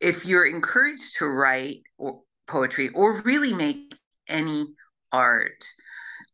if 0.00 0.26
you're 0.26 0.46
encouraged 0.46 1.18
to 1.18 1.26
write 1.26 1.82
or 1.98 2.22
poetry 2.46 2.88
or 2.94 3.22
really 3.22 3.54
make 3.54 3.94
any 4.28 4.66
art, 5.12 5.64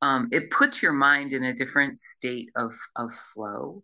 um, 0.01 0.29
it 0.33 0.51
puts 0.51 0.83
your 0.83 0.93
mind 0.93 1.33
in 1.33 1.45
a 1.45 1.55
different 1.55 1.99
state 1.99 2.49
of 2.57 2.75
of 2.97 3.15
flow, 3.15 3.83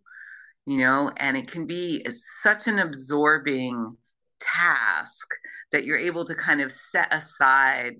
you 0.65 0.77
know, 0.77 1.11
and 1.17 1.35
it 1.35 1.51
can 1.51 1.65
be 1.65 2.05
such 2.41 2.67
an 2.67 2.79
absorbing 2.79 3.97
task 4.39 5.27
that 5.71 5.85
you're 5.85 5.97
able 5.97 6.25
to 6.25 6.35
kind 6.35 6.61
of 6.61 6.71
set 6.71 7.13
aside 7.13 7.93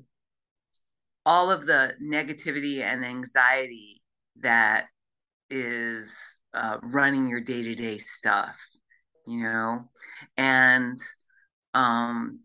all 1.25 1.51
of 1.51 1.65
the 1.65 1.93
negativity 2.01 2.81
and 2.81 3.05
anxiety 3.05 4.01
that 4.41 4.87
is 5.49 6.13
uh, 6.53 6.77
running 6.83 7.27
your 7.27 7.41
day-to-day 7.41 7.97
stuff 7.97 8.59
you 9.25 9.41
know 9.41 9.83
and 10.37 10.99
um 11.73 12.39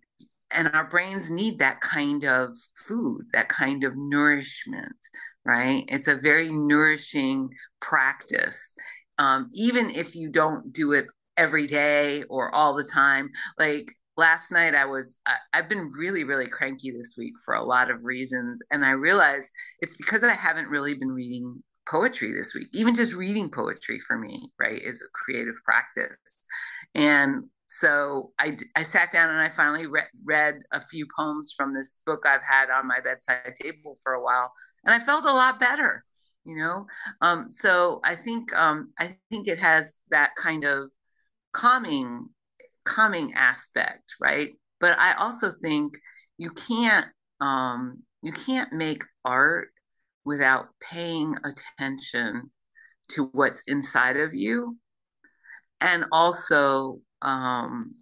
and 0.51 0.69
our 0.69 0.89
brains 0.89 1.31
need 1.31 1.59
that 1.59 1.81
kind 1.81 2.25
of 2.25 2.57
food, 2.75 3.27
that 3.33 3.49
kind 3.49 3.85
of 3.85 3.93
nourishment, 3.97 4.97
right? 5.45 5.85
It's 5.89 6.09
a 6.09 6.17
very 6.17 6.49
nourishing 6.51 7.51
practice. 7.81 8.75
Um, 9.19 9.49
even 9.53 9.91
if 9.91 10.15
you 10.15 10.31
don't 10.31 10.73
do 10.73 10.93
it 10.93 11.07
every 11.39 11.67
day 11.67 12.25
or 12.25 12.55
all 12.55 12.75
the 12.75 12.85
time. 12.85 13.31
Like 13.59 13.91
last 14.17 14.51
night, 14.51 14.75
I 14.75 14.85
was, 14.85 15.17
I, 15.25 15.37
I've 15.55 15.69
been 15.69 15.91
really, 15.97 16.25
really 16.25 16.49
cranky 16.49 16.91
this 16.91 17.15
week 17.17 17.33
for 17.45 17.55
a 17.55 17.65
lot 17.65 17.91
of 17.91 18.05
reasons. 18.05 18.61
And 18.71 18.85
I 18.85 18.91
realized 18.91 19.51
it's 19.81 19.97
because 19.97 20.25
I 20.25 20.35
haven't 20.35 20.69
really 20.69 20.95
been 20.95 21.13
reading 21.13 21.63
poetry 21.89 22.35
this 22.35 22.55
week. 22.55 22.67
Even 22.75 22.95
just 22.95 23.15
reading 23.15 23.51
poetry 23.51 24.01
for 24.07 24.19
me, 24.19 24.53
right, 24.59 24.83
is 24.83 25.01
a 25.01 25.09
creative 25.15 25.55
practice. 25.65 26.19
And 26.95 27.45
so 27.69 28.33
I, 28.39 28.59
I 28.75 28.83
sat 28.83 29.13
down 29.13 29.31
and 29.31 29.41
I 29.41 29.49
finally 29.49 29.87
re- 29.87 30.03
read 30.25 30.59
a 30.73 30.81
few 30.81 31.07
poems 31.17 31.55
from 31.57 31.75
this 31.75 32.01
book 32.05 32.25
I've 32.27 32.41
had 32.47 32.71
on 32.71 32.89
my 32.89 33.01
bedside 33.01 33.55
table 33.61 33.97
for 34.03 34.15
a 34.15 34.23
while, 34.23 34.51
and 34.85 34.95
I 34.95 35.05
felt 35.05 35.25
a 35.25 35.33
lot 35.33 35.61
better, 35.61 36.03
you 36.49 36.57
know. 36.57 36.87
Um, 37.21 37.53
so 37.53 38.01
I 38.05 38.17
think 38.17 38.55
um, 38.55 38.93
I 38.99 39.17
think 39.31 39.49
it 39.49 39.59
has 39.59 39.97
that 40.11 40.35
kind 40.37 40.65
of 40.65 40.91
calming 41.53 42.29
calming 42.85 43.35
aspect, 43.35 44.15
right? 44.21 44.51
But 44.81 44.99
I 44.99 45.15
also 45.15 45.53
think 45.63 45.95
you 46.39 46.51
can't 46.53 47.07
um, 47.41 48.03
you 48.23 48.33
can't 48.33 48.73
make 48.73 49.05
art 49.25 49.69
without 50.25 50.69
paying 50.81 51.35
attention 51.45 52.51
to 53.11 53.27
what's 53.33 53.63
inside 53.67 54.17
of 54.17 54.35
you 54.35 54.77
and 55.81 56.05
also 56.13 57.01
um, 57.23 57.93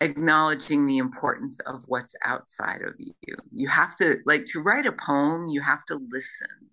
acknowledging 0.00 0.86
the 0.86 0.98
importance 0.98 1.58
of 1.60 1.82
what's 1.86 2.14
outside 2.24 2.82
of 2.82 2.94
you. 2.98 3.34
You 3.52 3.68
have 3.68 3.96
to, 3.96 4.16
like, 4.26 4.44
to 4.46 4.62
write 4.62 4.86
a 4.86 4.92
poem, 4.92 5.48
you 5.48 5.60
have 5.60 5.84
to 5.86 5.94
listen, 5.94 6.70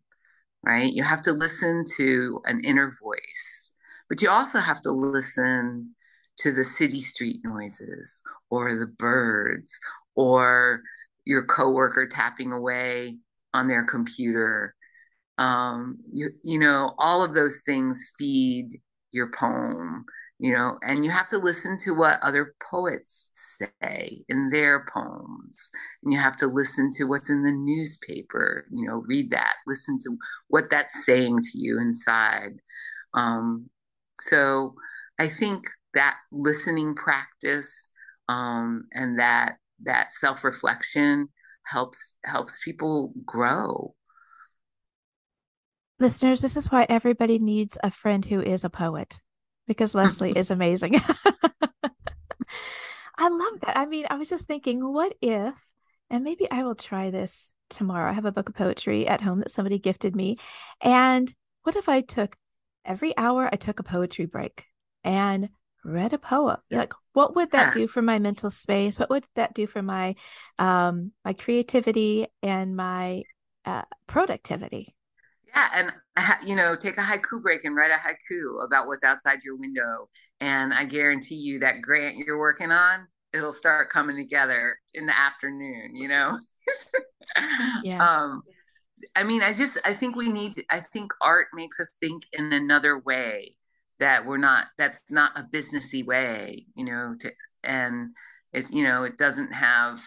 right? 0.63 0.91
You 0.91 1.03
have 1.03 1.21
to 1.23 1.31
listen 1.31 1.85
to 1.97 2.41
an 2.45 2.61
inner 2.63 2.95
voice, 3.01 3.71
but 4.09 4.21
you 4.21 4.29
also 4.29 4.59
have 4.59 4.81
to 4.81 4.91
listen 4.91 5.95
to 6.39 6.51
the 6.51 6.63
city 6.63 6.99
street 6.99 7.37
noises 7.43 8.21
or 8.49 8.73
the 8.73 8.91
birds 8.97 9.71
or 10.15 10.81
your 11.25 11.45
coworker 11.45 12.07
tapping 12.07 12.51
away 12.51 13.19
on 13.53 13.67
their 13.67 13.85
computer. 13.85 14.75
Um, 15.37 15.99
you, 16.11 16.31
you 16.43 16.59
know, 16.59 16.93
all 16.97 17.23
of 17.23 17.33
those 17.33 17.61
things 17.65 18.11
feed 18.17 18.77
your 19.11 19.31
poem 19.31 20.05
you 20.43 20.51
know, 20.51 20.77
and 20.81 21.05
you 21.05 21.09
have 21.09 21.29
to 21.29 21.37
listen 21.37 21.77
to 21.85 21.93
what 21.93 22.19
other 22.21 22.53
poets 22.69 23.29
say 23.31 24.25
in 24.27 24.49
their 24.49 24.85
poems. 24.93 25.71
And 26.03 26.11
you 26.11 26.19
have 26.19 26.35
to 26.35 26.47
listen 26.47 26.89
to 26.97 27.05
what's 27.05 27.29
in 27.29 27.43
the 27.43 27.51
newspaper, 27.51 28.65
you 28.69 28.85
know, 28.85 29.05
read 29.07 29.31
that, 29.31 29.53
listen 29.65 29.97
to 29.99 30.17
what 30.49 30.69
that's 30.69 31.05
saying 31.05 31.39
to 31.39 31.57
you 31.57 31.79
inside. 31.79 32.57
Um, 33.13 33.69
so 34.19 34.75
I 35.17 35.29
think 35.29 35.63
that 35.93 36.17
listening 36.33 36.93
practice 36.93 37.89
um, 38.27 38.83
and 38.91 39.21
that 39.21 39.55
that 39.83 40.13
self-reflection 40.13 41.29
helps 41.65 42.15
helps 42.25 42.61
people 42.63 43.13
grow 43.25 43.95
listeners 45.99 46.41
this 46.41 46.57
is 46.57 46.71
why 46.71 46.85
everybody 46.89 47.39
needs 47.39 47.77
a 47.83 47.91
friend 47.91 48.25
who 48.25 48.41
is 48.41 48.63
a 48.63 48.69
poet 48.69 49.19
because 49.73 49.95
Leslie 49.95 50.31
is 50.35 50.51
amazing. 50.51 50.95
I 53.17 53.29
love 53.29 53.59
that. 53.61 53.77
I 53.77 53.85
mean, 53.85 54.05
I 54.09 54.15
was 54.15 54.29
just 54.29 54.47
thinking, 54.47 54.93
what 54.93 55.13
if, 55.21 55.53
and 56.09 56.23
maybe 56.23 56.49
I 56.49 56.63
will 56.63 56.75
try 56.75 57.11
this 57.11 57.51
tomorrow. 57.69 58.09
I 58.09 58.13
have 58.13 58.25
a 58.25 58.31
book 58.31 58.49
of 58.49 58.55
poetry 58.55 59.07
at 59.07 59.21
home 59.21 59.39
that 59.39 59.51
somebody 59.51 59.79
gifted 59.79 60.15
me. 60.15 60.37
And 60.81 61.33
what 61.63 61.75
if 61.75 61.89
I 61.89 62.01
took 62.01 62.35
every 62.85 63.15
hour, 63.17 63.49
I 63.51 63.55
took 63.55 63.79
a 63.79 63.83
poetry 63.83 64.25
break 64.25 64.65
and 65.03 65.49
read 65.83 66.13
a 66.13 66.17
poem? 66.17 66.57
Like, 66.71 66.93
what 67.13 67.35
would 67.35 67.51
that 67.51 67.73
do 67.73 67.87
for 67.87 68.01
my 68.01 68.19
mental 68.19 68.49
space? 68.49 68.99
What 68.99 69.09
would 69.09 69.25
that 69.35 69.53
do 69.53 69.67
for 69.67 69.81
my 69.81 70.15
um 70.59 71.11
my 71.23 71.33
creativity 71.33 72.27
and 72.41 72.75
my 72.75 73.23
uh, 73.65 73.83
productivity? 74.07 74.95
Yeah, 75.55 75.69
and 75.73 75.91
you 76.45 76.55
know, 76.55 76.75
take 76.75 76.97
a 76.97 77.01
haiku 77.01 77.41
break 77.41 77.65
and 77.65 77.75
write 77.75 77.91
a 77.91 77.95
haiku 77.95 78.65
about 78.65 78.87
what's 78.87 79.03
outside 79.03 79.43
your 79.43 79.55
window, 79.55 80.09
and 80.41 80.73
I 80.73 80.85
guarantee 80.85 81.35
you 81.35 81.59
that 81.59 81.81
grant 81.81 82.17
you're 82.17 82.39
working 82.39 82.71
on, 82.71 83.07
it'll 83.33 83.53
start 83.53 83.89
coming 83.89 84.15
together 84.15 84.77
in 84.93 85.05
the 85.05 85.17
afternoon. 85.17 85.95
You 85.95 86.07
know. 86.07 86.39
yes. 87.83 88.01
Um, 88.01 88.41
I 89.15 89.23
mean, 89.23 89.41
I 89.41 89.53
just 89.53 89.77
I 89.85 89.93
think 89.93 90.15
we 90.15 90.29
need. 90.29 90.63
I 90.69 90.79
think 90.79 91.11
art 91.21 91.47
makes 91.53 91.79
us 91.79 91.95
think 92.01 92.23
in 92.33 92.51
another 92.53 92.99
way 92.99 93.55
that 93.99 94.25
we're 94.25 94.37
not. 94.37 94.67
That's 94.77 95.01
not 95.09 95.31
a 95.35 95.47
businessy 95.53 96.05
way. 96.05 96.65
You 96.75 96.85
know. 96.85 97.15
To 97.19 97.31
and 97.63 98.09
it 98.53 98.71
you 98.71 98.83
know 98.83 99.03
it 99.03 99.17
doesn't 99.17 99.53
have 99.53 99.99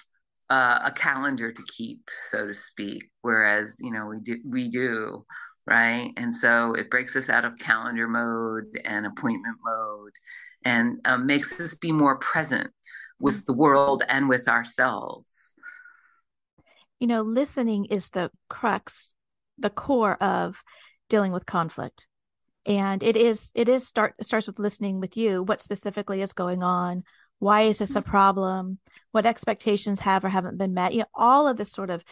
uh, 0.51 0.81
a 0.85 0.93
calendar 0.93 1.53
to 1.53 1.63
keep 1.77 2.01
so 2.31 2.47
to 2.47 2.55
speak 2.55 3.05
whereas 3.23 3.79
you 3.81 3.91
know 3.91 4.07
we 4.07 4.21
do 4.21 4.37
we 4.49 4.71
do 4.71 5.25
right? 5.67 6.13
And 6.17 6.35
so 6.35 6.73
it 6.75 6.91
breaks 6.91 7.17
us 7.17 7.29
out 7.29 7.45
of 7.45 7.59
calendar 7.59 8.09
mode 8.09 8.79
and 8.85 9.07
appointment 9.07 9.57
mode 9.65 10.13
and 10.65 11.01
um, 11.05 11.27
makes 11.27 11.59
us 11.61 11.75
be 11.75 11.93
more 11.93 12.17
present 12.19 12.71
with 13.19 13.45
the 13.47 13.53
world 13.53 14.03
and 14.09 14.29
with 14.29 14.49
ourselves. 14.49 15.55
You 17.01 17.09
know 17.09 17.23
listening 17.23 17.87
is 17.87 18.11
the 18.11 18.31
crux 18.49 19.15
the 19.59 19.71
core 19.71 20.23
of 20.23 20.63
dealing 21.09 21.33
with 21.33 21.47
conflict. 21.47 22.07
And 22.65 23.03
it 23.03 23.17
is 23.17 23.53
it 23.55 23.69
is 23.69 23.87
start 23.87 24.15
starts 24.23 24.47
with 24.47 24.59
listening 24.59 25.01
with 25.01 25.17
you 25.17 25.43
what 25.43 25.61
specifically 25.61 26.21
is 26.21 26.33
going 26.33 26.63
on 26.63 27.05
why 27.39 27.63
is 27.63 27.79
this 27.79 27.97
a 27.97 28.03
problem? 28.03 28.79
What 29.13 29.27
expectations 29.27 30.01
have 30.01 30.25
or 30.25 30.29
haven't 30.29 30.59
been 30.59 30.75
met? 30.75 30.93
You 30.93 31.01
know 31.01 31.07
all 31.15 31.49
of 31.49 31.57
this 31.57 31.73
sort 31.73 31.91
of 31.91 32.05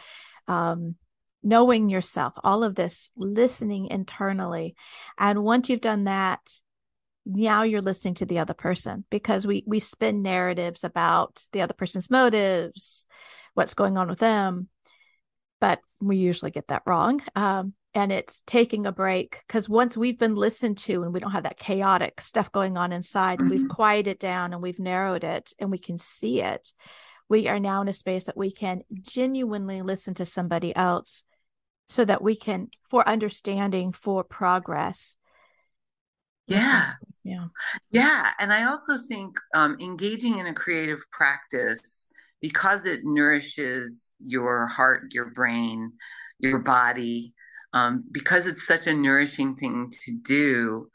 um, 0.47 0.95
knowing 1.43 1.89
yourself 1.89 2.33
all 2.43 2.63
of 2.63 2.75
this 2.75 3.11
listening 3.15 3.87
internally. 3.87 4.75
And 5.17 5.43
once 5.43 5.69
you've 5.69 5.81
done 5.81 6.05
that 6.05 6.41
now 7.25 7.63
you're 7.63 7.81
listening 7.81 8.13
to 8.13 8.25
the 8.25 8.39
other 8.39 8.53
person 8.53 9.03
because 9.09 9.47
we 9.47 9.63
we 9.65 9.79
spin 9.79 10.21
narratives 10.21 10.83
about 10.83 11.41
the 11.53 11.61
other 11.61 11.73
person's 11.73 12.11
motives 12.11 13.07
what's 13.55 13.73
going 13.73 13.97
on 13.97 14.07
with 14.07 14.19
them. 14.19 14.67
But 15.59 15.79
we 15.99 16.17
usually 16.17 16.51
get 16.51 16.67
that 16.67 16.83
wrong. 16.85 17.21
Um, 17.35 17.73
and 17.95 18.11
it's 18.11 18.43
taking 18.45 18.85
a 18.85 18.91
break 18.91 19.39
because 19.47 19.67
once 19.67 19.97
we've 19.97 20.19
been 20.19 20.35
listened 20.35 20.77
to 20.77 21.01
and 21.01 21.13
we 21.13 21.19
don't 21.19 21.31
have 21.31 21.43
that 21.43 21.57
chaotic 21.57 22.21
stuff 22.21 22.51
going 22.51 22.77
on 22.77 22.91
inside 22.91 23.39
and 23.39 23.49
we've 23.49 23.61
mm-hmm. 23.61 23.67
quieted 23.67 24.19
down 24.19 24.53
and 24.53 24.61
we've 24.61 24.79
narrowed 24.79 25.23
it 25.23 25.53
and 25.57 25.71
we 25.71 25.77
can 25.77 25.97
see 25.97 26.41
it 26.41 26.73
we 27.29 27.47
are 27.47 27.59
now 27.59 27.81
in 27.81 27.87
a 27.87 27.93
space 27.93 28.25
that 28.25 28.37
we 28.37 28.51
can 28.51 28.81
genuinely 29.01 29.81
listen 29.81 30.13
to 30.15 30.25
somebody 30.25 30.75
else 30.75 31.23
so 31.87 32.05
that 32.05 32.21
we 32.21 32.35
can 32.35 32.67
for 32.89 33.07
understanding 33.07 33.91
for 33.91 34.23
progress. 34.23 35.15
Yeah. 36.47 36.93
yeah. 37.23 37.45
Yeah 37.89 38.29
and 38.37 38.53
i 38.53 38.65
also 38.65 38.97
think 39.09 39.35
um, 39.55 39.77
engaging 39.79 40.37
in 40.37 40.45
a 40.45 40.53
creative 40.53 40.99
practice 41.11 42.07
because 42.39 42.85
it 42.85 42.99
nourishes 43.03 44.11
your 44.19 44.67
heart 44.67 45.11
your 45.11 45.31
brain 45.31 45.93
your 46.37 46.59
body 46.59 47.33
um, 47.75 48.05
because 48.11 48.47
it's 48.47 48.65
such 48.65 48.87
a 48.87 48.93
nourishing 48.93 49.55
thing 49.55 49.91
to 50.05 50.17
do, 50.25 50.89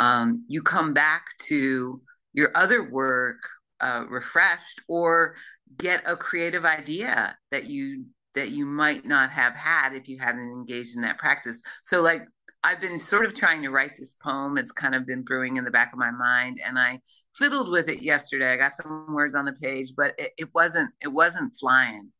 um, 0.00 0.44
you 0.48 0.62
come 0.62 0.92
back 0.92 1.24
to 1.48 2.02
your 2.32 2.50
other 2.56 2.90
work 2.90 3.38
uh, 3.80 4.04
refreshed 4.10 4.82
or 4.88 5.36
get 5.78 6.02
a 6.06 6.16
creative 6.16 6.64
idea 6.64 7.38
that 7.50 7.66
you 7.66 8.04
that 8.34 8.50
you 8.50 8.66
might 8.66 9.04
not 9.04 9.30
have 9.30 9.54
had 9.54 9.94
if 9.94 10.08
you 10.08 10.18
hadn't 10.18 10.50
engaged 10.50 10.96
in 10.96 11.02
that 11.02 11.18
practice. 11.18 11.62
So 11.84 12.02
like 12.02 12.22
I've 12.64 12.80
been 12.80 12.98
sort 12.98 13.26
of 13.26 13.34
trying 13.34 13.62
to 13.62 13.70
write 13.70 13.96
this 13.96 14.14
poem. 14.20 14.58
It's 14.58 14.72
kind 14.72 14.96
of 14.96 15.06
been 15.06 15.22
brewing 15.22 15.56
in 15.56 15.64
the 15.64 15.70
back 15.70 15.92
of 15.92 15.98
my 15.98 16.10
mind, 16.10 16.60
and 16.66 16.78
I 16.78 16.98
fiddled 17.36 17.70
with 17.70 17.88
it 17.88 18.02
yesterday. 18.02 18.52
I 18.52 18.56
got 18.56 18.74
some 18.74 19.14
words 19.14 19.36
on 19.36 19.44
the 19.44 19.52
page, 19.52 19.92
but 19.96 20.14
it, 20.18 20.32
it 20.36 20.48
wasn't 20.52 20.90
it 21.00 21.12
wasn't 21.12 21.54
flying 21.60 22.10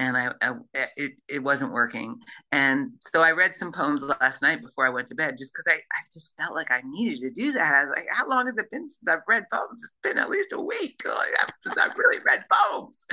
and 0.00 0.16
I, 0.16 0.30
I, 0.40 0.54
it, 0.96 1.12
it 1.28 1.38
wasn't 1.40 1.74
working. 1.74 2.18
And 2.52 2.92
so 3.12 3.20
I 3.20 3.32
read 3.32 3.54
some 3.54 3.70
poems 3.70 4.02
last 4.02 4.40
night 4.40 4.62
before 4.62 4.86
I 4.86 4.88
went 4.88 5.06
to 5.08 5.14
bed, 5.14 5.36
just 5.36 5.52
because 5.52 5.66
I, 5.68 5.74
I 5.76 6.00
just 6.10 6.34
felt 6.38 6.54
like 6.54 6.70
I 6.70 6.80
needed 6.86 7.20
to 7.20 7.30
do 7.30 7.52
that. 7.52 7.74
I 7.74 7.84
was 7.84 7.92
like, 7.94 8.06
how 8.10 8.26
long 8.26 8.46
has 8.46 8.56
it 8.56 8.70
been 8.70 8.88
since 8.88 9.06
I've 9.06 9.18
read 9.28 9.44
poems? 9.52 9.78
It's 9.84 9.92
been 10.02 10.16
at 10.16 10.30
least 10.30 10.54
a 10.54 10.60
week 10.60 11.02
since 11.60 11.76
I've 11.76 11.96
really 11.98 12.18
read 12.24 12.42
poems. 12.50 13.04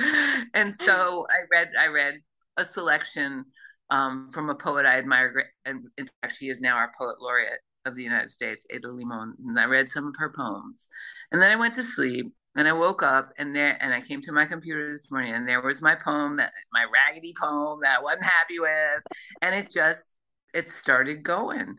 And 0.54 0.74
so 0.74 1.26
I 1.30 1.36
read 1.52 1.68
I 1.78 1.88
read 1.88 2.14
a 2.56 2.64
selection 2.64 3.44
um, 3.90 4.30
from 4.32 4.48
a 4.48 4.54
poet 4.54 4.86
I 4.86 4.96
admire, 4.98 5.44
and 5.66 5.84
in 5.98 6.08
fact, 6.22 6.36
she 6.36 6.48
is 6.48 6.62
now 6.62 6.76
our 6.76 6.90
poet 6.98 7.16
laureate 7.20 7.60
of 7.84 7.96
the 7.96 8.02
United 8.02 8.30
States, 8.30 8.64
Ada 8.70 8.88
Limon. 8.88 9.34
And 9.46 9.60
I 9.60 9.64
read 9.66 9.90
some 9.90 10.06
of 10.06 10.14
her 10.18 10.32
poems, 10.34 10.88
and 11.32 11.42
then 11.42 11.50
I 11.50 11.56
went 11.56 11.74
to 11.74 11.82
sleep. 11.82 12.32
And 12.58 12.66
I 12.66 12.72
woke 12.72 13.04
up 13.04 13.32
and 13.38 13.54
there 13.54 13.78
and 13.80 13.94
I 13.94 14.00
came 14.00 14.20
to 14.22 14.32
my 14.32 14.44
computer 14.44 14.90
this 14.90 15.12
morning 15.12 15.32
and 15.32 15.46
there 15.46 15.62
was 15.62 15.80
my 15.80 15.94
poem 15.94 16.36
that 16.38 16.52
my 16.72 16.84
raggedy 16.92 17.32
poem 17.40 17.78
that 17.82 17.98
I 17.98 18.02
wasn't 18.02 18.24
happy 18.24 18.58
with. 18.58 19.02
And 19.42 19.54
it 19.54 19.70
just 19.70 20.16
it 20.52 20.68
started 20.68 21.22
going. 21.22 21.76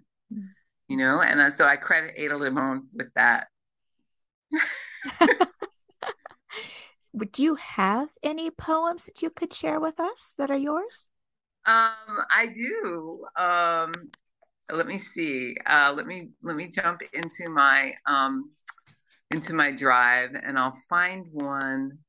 You 0.88 0.98
know, 0.98 1.22
and 1.22 1.54
so 1.54 1.66
I 1.66 1.76
credit 1.76 2.14
Ada 2.16 2.38
Limon 2.38 2.88
with 2.94 3.14
that. 3.16 3.48
Would 7.14 7.38
you 7.38 7.56
have 7.56 8.10
any 8.24 8.50
poems 8.50 9.06
that 9.06 9.22
you 9.22 9.30
could 9.30 9.54
share 9.54 9.80
with 9.82 10.00
us 10.00 10.34
that 10.38 10.50
are 10.50 10.58
yours? 10.58 11.08
Um, 11.66 12.24
I 12.32 12.48
do. 12.48 13.26
Um, 13.38 13.92
let 14.72 14.88
me 14.88 14.98
see. 14.98 15.58
Uh, 15.66 15.94
let 15.96 16.08
me 16.08 16.30
let 16.42 16.56
me 16.56 16.70
jump 16.70 17.02
into 17.14 17.50
my 17.50 17.94
um, 18.06 18.50
into 19.32 19.54
my 19.54 19.72
drive 19.72 20.32
and 20.34 20.58
I'll 20.58 20.78
find 20.90 21.26
one 21.32 22.00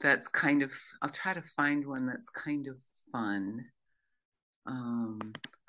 that's 0.00 0.26
kind 0.26 0.62
of 0.62 0.72
I'll 1.02 1.10
try 1.10 1.34
to 1.34 1.42
find 1.56 1.86
one 1.86 2.06
that's 2.06 2.28
kind 2.28 2.66
of 2.66 2.76
fun. 3.12 3.64
Um, 4.66 5.20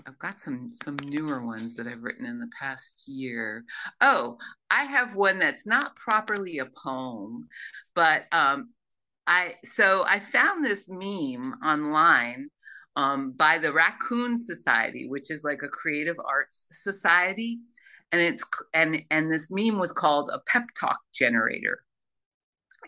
I've 0.08 0.19
got 0.19 0.39
some 0.39 0.71
some 0.71 0.97
newer 1.04 1.45
ones 1.45 1.75
that 1.75 1.88
I've 1.88 2.04
written 2.04 2.25
in 2.25 2.39
the 2.39 2.49
past 2.60 3.08
year. 3.08 3.63
Oh, 4.01 4.38
I 4.69 4.84
have 4.84 5.15
one 5.15 5.39
that's 5.39 5.65
not 5.67 5.95
properly 5.95 6.60
a 6.60 6.65
poem, 6.65 7.47
but 7.93 8.23
um, 8.32 8.69
I 9.28 9.56
so 9.63 10.04
I 10.08 10.19
found 10.19 10.63
this 10.63 10.88
meme 10.89 11.56
online 11.63 12.49
um, 12.95 13.32
by 13.32 13.58
the 13.58 13.73
Raccoon 13.73 14.38
Society, 14.38 15.08
which 15.10 15.30
is 15.30 15.43
like 15.43 15.62
a 15.63 15.69
creative 15.69 16.17
arts 16.19 16.67
society 16.71 17.60
and 18.15 18.34
it's 18.34 18.43
and 18.73 19.01
and 19.12 19.32
this 19.32 19.47
meme 19.51 19.78
was 19.78 19.91
called 19.91 20.30
a 20.32 20.39
pep 20.47 20.63
talk 20.80 20.99
generator. 21.13 21.80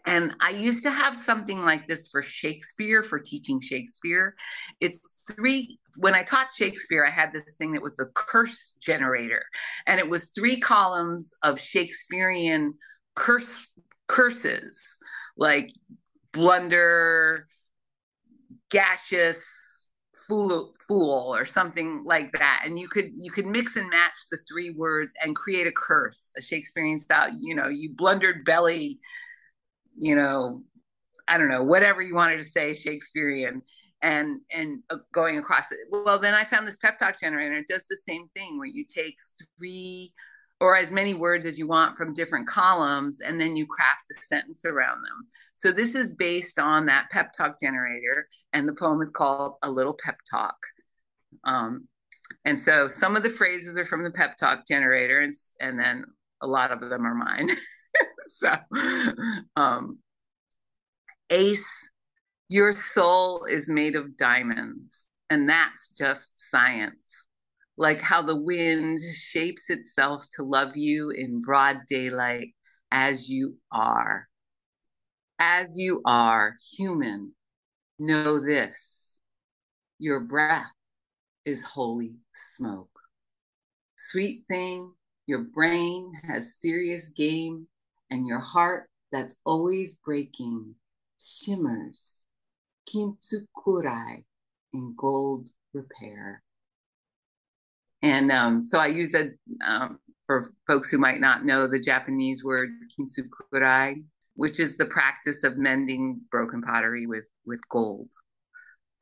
And 0.06 0.34
i 0.42 0.52
used 0.52 0.84
to 0.84 0.92
have 0.92 1.16
something 1.16 1.64
like 1.66 1.88
this 1.88 2.10
for 2.10 2.24
shakespeare 2.24 3.04
for 3.04 3.20
teaching 3.20 3.60
shakespeare. 3.60 4.36
It's 4.80 5.26
three 5.30 5.80
when 5.98 6.14
i 6.14 6.24
taught 6.24 6.48
shakespeare 6.56 7.06
i 7.06 7.10
had 7.10 7.34
this 7.34 7.56
thing 7.58 7.74
that 7.74 7.82
was 7.82 8.00
a 8.00 8.06
curse 8.14 8.78
generator 8.80 9.44
and 9.88 10.00
it 10.00 10.08
was 10.08 10.32
three 10.32 10.60
columns 10.60 11.34
of 11.44 11.60
shakespearean 11.60 12.74
curse 13.16 13.68
curses 14.08 14.96
like 15.38 15.72
blunder 16.32 17.48
gaseous 18.70 19.44
fool 20.28 20.74
fool 20.88 21.36
or 21.36 21.46
something 21.46 22.04
like 22.06 22.32
that. 22.34 22.64
And 22.66 22.78
you 22.78 22.88
could 22.88 23.12
you 23.18 23.32
could 23.32 23.46
mix 23.46 23.76
and 23.76 23.90
match 23.90 24.14
the 24.32 24.38
three 24.48 24.72
words 24.72 25.14
and 25.24 25.36
create 25.36 25.68
a 25.68 25.72
curse 25.72 26.32
a 26.38 26.42
shakespearean 26.42 27.00
style 27.00 27.30
you 27.40 27.56
know 27.56 27.68
you 27.68 27.94
blundered 27.96 28.46
belly 28.46 29.00
you 29.98 30.16
know 30.16 30.62
i 31.28 31.38
don't 31.38 31.50
know 31.50 31.64
whatever 31.64 32.02
you 32.02 32.16
wanted 32.16 32.38
to 32.38 32.44
say 32.44 32.74
shakespearean 32.74 33.62
and 34.02 34.42
and 34.52 34.84
uh, 34.90 34.98
going 35.12 35.38
across 35.38 35.72
it. 35.72 35.80
Well 35.92 36.20
then 36.20 36.34
i 36.34 36.44
found 36.44 36.68
this 36.68 36.78
pep 36.78 37.00
talk 37.00 37.20
generator 37.20 37.56
it 37.56 37.68
does 37.68 37.84
the 37.90 37.98
same 37.98 38.28
thing 38.36 38.58
where 38.58 38.68
you 38.68 38.86
take 38.86 39.16
three 39.58 40.14
or 40.60 40.76
as 40.76 40.92
many 40.92 41.14
words 41.14 41.46
as 41.46 41.60
you 41.60 41.68
want 41.68 41.98
from 41.98 42.14
different 42.14 42.48
columns, 42.48 43.20
and 43.22 43.40
then 43.40 43.56
you 43.56 43.68
craft 43.68 44.02
a 44.12 44.24
sentence 44.24 44.66
around 44.66 44.98
them. 44.98 45.28
So 45.56 45.72
this 45.72 45.94
is 45.94 46.14
based 46.14 46.58
on 46.58 46.86
that 46.88 47.10
pep 47.12 47.32
talk 47.34 47.60
generator, 47.62 48.28
and 48.54 48.68
the 48.68 48.74
poem 48.74 49.02
is 49.02 49.12
called 49.12 49.56
A 49.62 49.70
Little 49.70 49.98
Pep 50.04 50.18
Talk. 50.30 50.58
Um, 51.44 51.88
and 52.44 52.60
so 52.60 52.88
some 52.88 53.16
of 53.16 53.24
the 53.24 53.30
phrases 53.30 53.78
are 53.78 53.86
from 53.86 54.04
the 54.04 54.12
pep 54.12 54.36
talk 54.38 54.66
generator, 54.68 55.20
and, 55.20 55.34
and 55.60 55.80
then 55.80 56.06
a 56.42 56.48
lot 56.48 56.72
of 56.72 56.80
them 56.80 57.06
are 57.06 57.16
mine. 57.16 57.52
so, 58.28 58.56
um, 59.56 60.00
Ace, 61.30 61.90
your 62.50 62.76
soul 62.76 63.46
is 63.46 63.70
made 63.70 63.96
of 63.96 64.18
diamonds, 64.18 65.08
and 65.30 65.48
that's 65.48 65.96
just 65.96 66.32
science 66.36 67.27
like 67.78 68.02
how 68.02 68.22
the 68.22 68.40
wind 68.40 69.00
shapes 69.14 69.70
itself 69.70 70.26
to 70.34 70.44
love 70.44 70.76
you 70.76 71.12
in 71.12 71.42
broad 71.42 71.78
daylight 71.88 72.50
as 72.92 73.30
you 73.30 73.58
are. 73.72 74.28
As 75.40 75.78
you 75.78 76.02
are, 76.06 76.56
human, 76.76 77.34
know 78.00 78.40
this 78.40 79.20
your 80.00 80.22
breath 80.22 80.72
is 81.46 81.64
holy 81.64 82.18
smoke. 82.36 83.00
Sweet 83.96 84.44
thing, 84.48 84.94
your 85.26 85.44
brain 85.44 86.12
has 86.28 86.56
serious 86.56 87.10
game, 87.10 87.68
and 88.12 88.28
your 88.28 88.40
heart 88.40 88.90
that's 89.12 89.36
always 89.46 89.96
breaking 89.96 90.76
shimmers 91.20 92.24
kintsukuroi 92.88 94.24
in 94.74 94.96
gold 94.98 95.50
repair. 95.74 96.44
And 98.02 98.32
um, 98.32 98.66
so 98.66 98.80
I 98.80 98.88
use 98.88 99.14
it 99.14 99.34
um, 99.68 100.00
for 100.26 100.54
folks 100.68 100.90
who 100.90 100.98
might 100.98 101.20
not 101.20 101.46
know 101.46 101.68
the 101.68 101.80
Japanese 101.80 102.44
word 102.44 102.70
kintsukuroi, 102.98 104.04
which 104.36 104.60
is 104.60 104.78
the 104.78 104.86
practice 104.86 105.44
of 105.44 105.58
mending 105.58 106.22
broken 106.32 106.62
pottery 106.62 107.08
with 107.08 107.26
with 107.46 107.62
gold. 107.70 108.10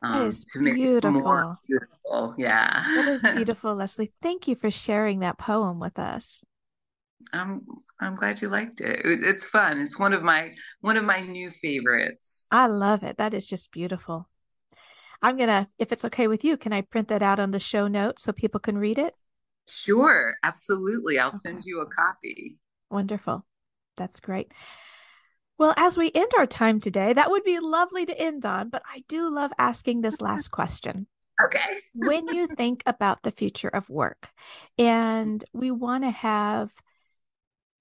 Um, 0.01 0.19
that 0.19 0.27
is 0.27 0.43
to 0.53 0.59
make 0.59 0.75
beautiful. 0.75 1.09
It 1.09 1.23
more 1.23 1.57
beautiful. 1.67 2.35
Yeah. 2.37 2.83
that 2.95 3.07
is 3.07 3.21
beautiful, 3.35 3.75
Leslie. 3.75 4.13
Thank 4.21 4.47
you 4.47 4.55
for 4.55 4.69
sharing 4.69 5.19
that 5.19 5.37
poem 5.37 5.79
with 5.79 5.99
us. 5.99 6.43
I'm 7.33 7.65
I'm 7.99 8.15
glad 8.15 8.41
you 8.41 8.49
liked 8.49 8.81
it. 8.81 9.01
It's 9.03 9.45
fun. 9.45 9.81
It's 9.81 9.97
one 9.99 10.13
of 10.13 10.21
my 10.21 10.53
one 10.81 10.97
of 10.97 11.05
my 11.05 11.21
new 11.21 11.49
favorites. 11.49 12.47
I 12.51 12.67
love 12.67 13.03
it. 13.03 13.17
That 13.17 13.33
is 13.33 13.47
just 13.47 13.71
beautiful. 13.71 14.29
I'm 15.21 15.37
gonna, 15.37 15.69
if 15.77 15.91
it's 15.91 16.05
okay 16.05 16.27
with 16.27 16.43
you, 16.43 16.57
can 16.57 16.73
I 16.73 16.81
print 16.81 17.07
that 17.09 17.21
out 17.21 17.39
on 17.39 17.51
the 17.51 17.59
show 17.59 17.87
notes 17.87 18.23
so 18.23 18.31
people 18.31 18.59
can 18.59 18.77
read 18.77 18.97
it? 18.97 19.13
Sure, 19.69 20.35
absolutely. 20.43 21.19
I'll 21.19 21.29
okay. 21.29 21.37
send 21.37 21.65
you 21.65 21.81
a 21.81 21.85
copy. 21.85 22.57
Wonderful. 22.89 23.45
That's 23.97 24.19
great. 24.19 24.51
Well, 25.57 25.73
as 25.77 25.97
we 25.97 26.11
end 26.13 26.31
our 26.37 26.45
time 26.45 26.79
today, 26.79 27.13
that 27.13 27.31
would 27.31 27.43
be 27.43 27.59
lovely 27.59 28.05
to 28.05 28.19
end 28.19 28.45
on, 28.45 28.69
but 28.69 28.83
I 28.91 29.03
do 29.07 29.33
love 29.33 29.51
asking 29.57 30.01
this 30.01 30.21
last 30.21 30.49
question. 30.49 31.07
Okay. 31.43 31.79
when 31.93 32.29
you 32.29 32.47
think 32.55 32.81
about 32.85 33.23
the 33.23 33.31
future 33.31 33.67
of 33.67 33.89
work, 33.89 34.31
and 34.77 35.43
we 35.53 35.69
want 35.69 36.03
to 36.05 36.09
have 36.09 36.71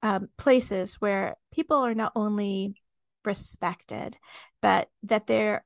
um, 0.03 0.29
places 0.37 0.95
where 1.01 1.37
people 1.53 1.77
are 1.77 1.95
not 1.95 2.13
only 2.17 2.75
respected, 3.25 4.19
but 4.61 4.91
that 5.05 5.27
they're 5.27 5.65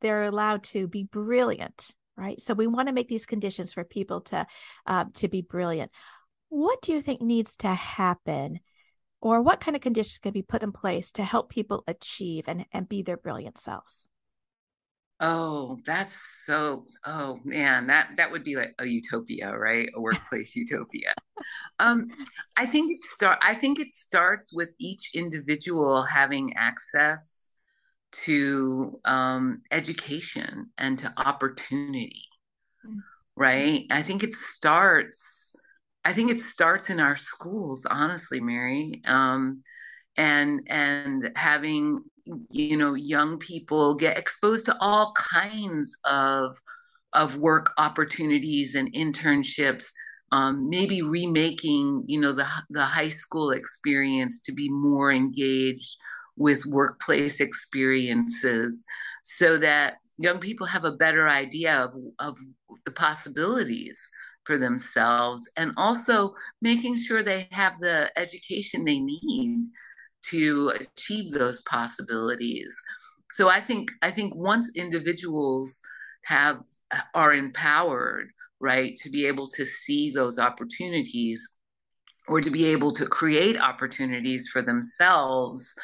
they're 0.00 0.24
allowed 0.24 0.62
to 0.64 0.86
be 0.86 1.04
brilliant, 1.04 1.90
right? 2.16 2.40
So 2.40 2.54
we 2.54 2.66
want 2.66 2.88
to 2.88 2.94
make 2.94 3.08
these 3.08 3.26
conditions 3.26 3.72
for 3.72 3.84
people 3.84 4.20
to 4.22 4.46
uh, 4.86 5.06
to 5.14 5.28
be 5.28 5.42
brilliant. 5.42 5.90
What 6.48 6.80
do 6.82 6.92
you 6.92 7.02
think 7.02 7.20
needs 7.20 7.56
to 7.56 7.68
happen 7.68 8.60
or 9.20 9.42
what 9.42 9.60
kind 9.60 9.76
of 9.76 9.82
conditions 9.82 10.18
can 10.18 10.32
be 10.32 10.42
put 10.42 10.62
in 10.62 10.72
place 10.72 11.10
to 11.12 11.24
help 11.24 11.50
people 11.50 11.84
achieve 11.86 12.44
and, 12.46 12.64
and 12.72 12.88
be 12.88 13.02
their 13.02 13.16
brilliant 13.16 13.58
selves 13.58 14.08
oh 15.20 15.78
that's 15.84 16.44
so 16.46 16.84
oh 17.04 17.40
man 17.44 17.86
that 17.88 18.10
that 18.16 18.30
would 18.30 18.44
be 18.44 18.54
like 18.54 18.72
a 18.78 18.86
utopia 18.86 19.56
right 19.56 19.88
a 19.96 20.00
workplace 20.00 20.54
utopia 20.54 21.12
um 21.80 22.08
i 22.56 22.64
think 22.64 22.90
it 22.90 23.02
start 23.02 23.36
i 23.42 23.52
think 23.52 23.80
it 23.80 23.92
starts 23.92 24.54
with 24.54 24.70
each 24.78 25.10
individual 25.14 26.02
having 26.02 26.56
access 26.56 27.37
to 28.12 28.98
um, 29.04 29.62
education 29.70 30.70
and 30.78 30.98
to 30.98 31.12
opportunity 31.16 32.24
mm-hmm. 32.86 32.98
right 33.36 33.82
i 33.90 34.02
think 34.02 34.22
it 34.22 34.34
starts 34.34 35.48
I 36.08 36.14
think 36.14 36.30
it 36.30 36.40
starts 36.40 36.88
in 36.88 37.00
our 37.00 37.16
schools, 37.16 37.84
honestly, 37.84 38.40
Mary, 38.40 39.02
um, 39.04 39.62
and 40.16 40.62
and 40.68 41.30
having 41.36 42.02
you 42.48 42.78
know 42.78 42.94
young 42.94 43.38
people 43.38 43.94
get 43.94 44.16
exposed 44.16 44.64
to 44.64 44.76
all 44.80 45.12
kinds 45.14 45.94
of 46.06 46.58
of 47.12 47.36
work 47.36 47.74
opportunities 47.76 48.74
and 48.74 48.90
internships. 48.94 49.84
Um, 50.32 50.70
maybe 50.70 51.02
remaking 51.02 52.04
you 52.06 52.18
know 52.18 52.32
the 52.32 52.46
the 52.70 52.84
high 52.84 53.10
school 53.10 53.50
experience 53.50 54.40
to 54.44 54.52
be 54.52 54.70
more 54.70 55.12
engaged 55.12 55.98
with 56.38 56.64
workplace 56.66 57.40
experiences, 57.40 58.84
so 59.22 59.58
that 59.58 59.94
young 60.18 60.38
people 60.38 60.66
have 60.66 60.84
a 60.84 60.96
better 60.96 61.28
idea 61.28 61.74
of, 61.74 61.94
of 62.18 62.38
the 62.86 62.92
possibilities 62.92 64.00
for 64.44 64.56
themselves 64.58 65.48
and 65.56 65.72
also 65.76 66.34
making 66.62 66.96
sure 66.96 67.22
they 67.22 67.46
have 67.52 67.78
the 67.80 68.10
education 68.16 68.84
they 68.84 68.98
need 68.98 69.64
to 70.22 70.72
achieve 70.80 71.32
those 71.32 71.60
possibilities. 71.62 72.80
So 73.30 73.48
i 73.48 73.60
think 73.60 73.90
i 74.02 74.10
think 74.10 74.34
once 74.34 74.76
individuals 74.76 75.80
have 76.24 76.60
are 77.14 77.34
empowered 77.34 78.30
right 78.60 78.96
to 78.96 79.10
be 79.10 79.26
able 79.26 79.46
to 79.48 79.64
see 79.64 80.10
those 80.10 80.38
opportunities 80.38 81.56
or 82.26 82.40
to 82.40 82.50
be 82.50 82.66
able 82.66 82.92
to 82.92 83.06
create 83.06 83.58
opportunities 83.58 84.48
for 84.48 84.62
themselves 84.62 85.74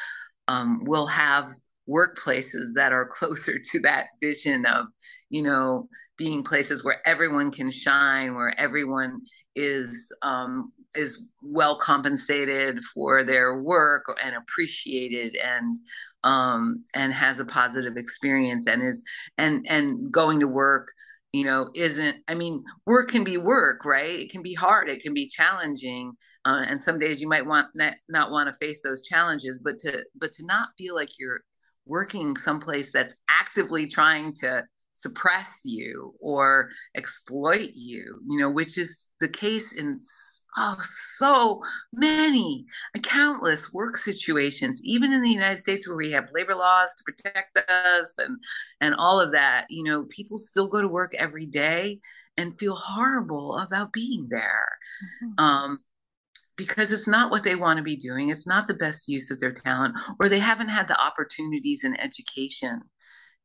um, 0.47 0.83
will 0.83 1.07
have 1.07 1.49
workplaces 1.89 2.73
that 2.75 2.91
are 2.91 3.07
closer 3.11 3.59
to 3.59 3.79
that 3.81 4.07
vision 4.21 4.65
of 4.65 4.87
you 5.29 5.41
know 5.41 5.87
being 6.17 6.43
places 6.43 6.83
where 6.83 7.01
everyone 7.05 7.51
can 7.51 7.69
shine, 7.69 8.35
where 8.35 8.57
everyone 8.59 9.19
is 9.55 10.11
um, 10.21 10.71
is 10.95 11.23
well 11.41 11.77
compensated 11.79 12.79
for 12.93 13.23
their 13.23 13.61
work 13.61 14.05
and 14.23 14.35
appreciated 14.35 15.35
and 15.35 15.77
um, 16.23 16.83
and 16.93 17.13
has 17.13 17.39
a 17.39 17.45
positive 17.45 17.97
experience 17.97 18.67
and 18.67 18.81
is 18.81 19.03
and 19.37 19.65
and 19.69 20.11
going 20.11 20.39
to 20.39 20.47
work 20.47 20.91
you 21.33 21.43
know 21.43 21.69
isn't 21.75 22.17
i 22.27 22.33
mean 22.33 22.63
work 22.85 23.09
can 23.09 23.23
be 23.23 23.37
work 23.37 23.85
right? 23.85 24.19
It 24.19 24.31
can 24.31 24.41
be 24.41 24.53
hard. 24.53 24.89
It 24.89 25.01
can 25.01 25.13
be 25.13 25.27
challenging 25.27 26.13
uh, 26.45 26.63
and 26.67 26.81
some 26.81 26.99
days 26.99 27.21
you 27.21 27.27
might 27.27 27.45
want 27.45 27.67
not, 27.75 27.93
not 28.09 28.31
want 28.31 28.47
to 28.47 28.65
face 28.65 28.81
those 28.83 29.05
challenges 29.05 29.59
but 29.63 29.77
to 29.79 30.03
but 30.15 30.31
to 30.33 30.45
not 30.45 30.69
feel 30.77 30.95
like 30.95 31.09
you're 31.19 31.41
working 31.85 32.35
someplace 32.35 32.91
that's 32.91 33.15
actively 33.29 33.87
trying 33.87 34.33
to 34.33 34.63
suppress 34.95 35.61
you 35.63 36.15
or 36.19 36.69
exploit 36.95 37.71
you, 37.75 38.19
you 38.27 38.39
know, 38.39 38.49
which 38.49 38.77
is 38.77 39.09
the 39.19 39.27
case 39.27 39.73
in 39.73 39.99
oh, 40.57 40.77
so 41.17 41.61
many, 41.93 42.65
countless 43.03 43.73
work 43.73 43.97
situations, 43.97 44.81
even 44.83 45.11
in 45.11 45.21
the 45.21 45.29
United 45.29 45.61
States 45.61 45.87
where 45.87 45.97
we 45.97 46.11
have 46.11 46.29
labor 46.33 46.55
laws 46.55 46.89
to 46.95 47.03
protect 47.03 47.57
us 47.69 48.15
and 48.17 48.37
and 48.81 48.95
all 48.95 49.19
of 49.19 49.33
that, 49.33 49.65
you 49.69 49.83
know, 49.83 50.03
people 50.03 50.37
still 50.37 50.67
go 50.67 50.81
to 50.81 50.87
work 50.87 51.13
every 51.15 51.45
day 51.45 51.99
and 52.37 52.57
feel 52.57 52.75
horrible 52.75 53.57
about 53.57 53.93
being 53.93 54.27
there. 54.29 54.67
Mm-hmm. 55.23 55.43
Um, 55.43 55.79
because 56.57 56.91
it's 56.91 57.07
not 57.07 57.31
what 57.31 57.43
they 57.43 57.55
want 57.55 57.77
to 57.77 57.83
be 57.83 57.97
doing. 57.97 58.29
It's 58.29 58.47
not 58.47 58.67
the 58.67 58.73
best 58.73 59.07
use 59.07 59.31
of 59.31 59.39
their 59.39 59.53
talent, 59.53 59.95
or 60.19 60.29
they 60.29 60.39
haven't 60.39 60.69
had 60.69 60.87
the 60.87 60.99
opportunities 60.99 61.83
in 61.83 61.99
education 61.99 62.81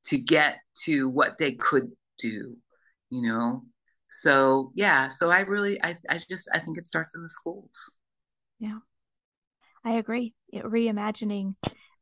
to 0.04 0.18
get 0.18 0.56
to 0.84 1.08
what 1.08 1.38
they 1.38 1.52
could 1.52 1.90
do, 2.18 2.56
you 3.10 3.22
know? 3.22 3.64
So 4.10 4.72
yeah, 4.74 5.08
so 5.08 5.30
I 5.30 5.40
really, 5.40 5.82
I, 5.82 5.96
I 6.08 6.18
just, 6.28 6.48
I 6.52 6.60
think 6.60 6.78
it 6.78 6.86
starts 6.86 7.14
in 7.14 7.22
the 7.22 7.28
schools. 7.28 7.92
Yeah, 8.58 8.78
I 9.84 9.92
agree. 9.92 10.34
reimagining. 10.54 11.54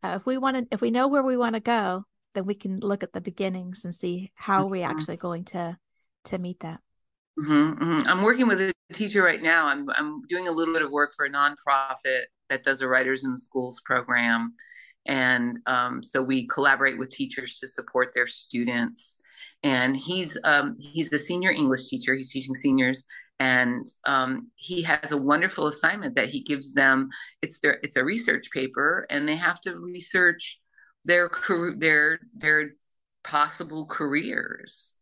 Uh, 0.02 0.14
if 0.16 0.26
we 0.26 0.38
want 0.38 0.56
to, 0.56 0.66
if 0.70 0.80
we 0.80 0.90
know 0.90 1.08
where 1.08 1.22
we 1.22 1.36
want 1.36 1.54
to 1.54 1.60
go, 1.60 2.04
then 2.34 2.46
we 2.46 2.54
can 2.54 2.80
look 2.80 3.02
at 3.02 3.12
the 3.12 3.20
beginnings 3.20 3.84
and 3.84 3.94
see 3.94 4.30
how 4.34 4.62
mm-hmm. 4.62 4.72
we 4.72 4.82
actually 4.82 5.16
going 5.16 5.44
to 5.44 5.76
to 6.24 6.38
meet 6.38 6.60
that. 6.60 6.80
Mm-hmm, 7.38 7.82
mm-hmm. 7.82 8.08
I'm 8.08 8.22
working 8.22 8.48
with 8.48 8.60
a 8.60 8.72
teacher 8.92 9.22
right 9.22 9.42
now. 9.42 9.68
I'm 9.68 9.88
I'm 9.90 10.22
doing 10.28 10.48
a 10.48 10.50
little 10.50 10.74
bit 10.74 10.82
of 10.82 10.90
work 10.90 11.12
for 11.16 11.26
a 11.26 11.30
nonprofit 11.30 12.22
that 12.48 12.64
does 12.64 12.80
a 12.80 12.88
Writers 12.88 13.24
in 13.24 13.36
Schools 13.36 13.80
program, 13.84 14.54
and 15.06 15.58
um, 15.66 16.02
so 16.02 16.22
we 16.22 16.48
collaborate 16.48 16.98
with 16.98 17.10
teachers 17.10 17.54
to 17.60 17.68
support 17.68 18.12
their 18.14 18.26
students. 18.26 19.20
And 19.62 19.96
he's 19.96 20.36
um, 20.44 20.76
he's 20.78 21.12
a 21.12 21.18
senior 21.18 21.50
english 21.50 21.88
teacher. 21.88 22.14
He's 22.14 22.32
teaching 22.32 22.54
seniors. 22.54 23.06
And 23.40 23.86
um, 24.04 24.50
he 24.56 24.82
has 24.82 25.12
a 25.12 25.16
wonderful 25.16 25.68
assignment 25.68 26.16
that 26.16 26.28
he 26.28 26.42
gives 26.42 26.74
them. 26.74 27.08
It's 27.40 27.60
their 27.60 27.78
it's 27.84 27.94
a 27.94 28.04
research 28.04 28.50
paper 28.50 29.06
and 29.10 29.28
they 29.28 29.36
have 29.36 29.60
to 29.60 29.78
research 29.78 30.60
their 31.04 31.30
their 31.76 32.20
their 32.36 32.70
possible 33.22 33.86
careers 33.86 34.94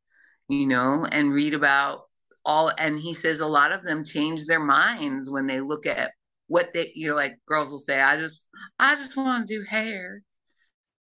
you 0.49 0.67
know 0.67 1.07
and 1.11 1.33
read 1.33 1.55
about 1.55 2.06
all 2.47 2.73
and 2.79 2.99
he 2.99 3.13
says 3.13 3.41
a 3.41 3.47
lot 3.47 3.73
of 3.73 3.83
them 3.83 4.05
change 4.05 4.47
their 4.47 4.61
minds 4.61 5.29
when 5.29 5.47
they 5.47 5.61
look 5.61 5.85
at 5.85 6.13
what 6.47 6.73
they 6.73 6.93
you 6.95 7.09
know 7.09 7.15
like 7.15 7.37
girls 7.47 7.71
will 7.71 7.79
say 7.79 8.01
i 8.01 8.17
just 8.17 8.49
i 8.79 8.95
just 8.95 9.17
want 9.17 9.47
to 9.47 9.59
do 9.59 9.65
hair. 9.69 10.23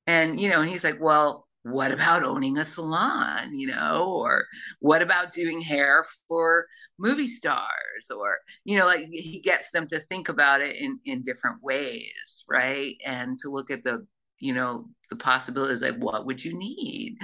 And 0.06 0.40
you 0.40 0.48
know 0.48 0.60
and 0.60 0.70
he's 0.70 0.84
like 0.84 1.00
well 1.00 1.46
what 1.64 1.92
about 1.92 2.24
owning 2.24 2.58
a 2.58 2.64
salon 2.64 3.56
you 3.56 3.68
know 3.68 4.04
or 4.18 4.44
what 4.80 5.00
about 5.02 5.32
doing 5.32 5.60
hair 5.60 6.04
for 6.28 6.66
movie 6.98 7.28
stars? 7.28 8.10
Or 8.16 8.38
you 8.64 8.78
know 8.78 8.86
like 8.86 9.06
he 9.10 9.40
gets 9.40 9.70
them 9.70 9.86
to 9.88 10.00
think 10.00 10.28
about 10.28 10.60
it 10.60 10.76
in 10.76 10.98
in 11.04 11.22
different 11.22 11.62
ways 11.62 12.44
right? 12.48 12.94
And 13.04 13.38
to 13.40 13.50
look 13.50 13.70
at 13.70 13.84
the 13.84 14.06
you 14.38 14.54
know 14.54 14.88
the 15.10 15.16
possibilities 15.16 15.82
like 15.82 15.96
what 15.96 16.26
would 16.26 16.44
you 16.44 16.56
need 16.56 17.16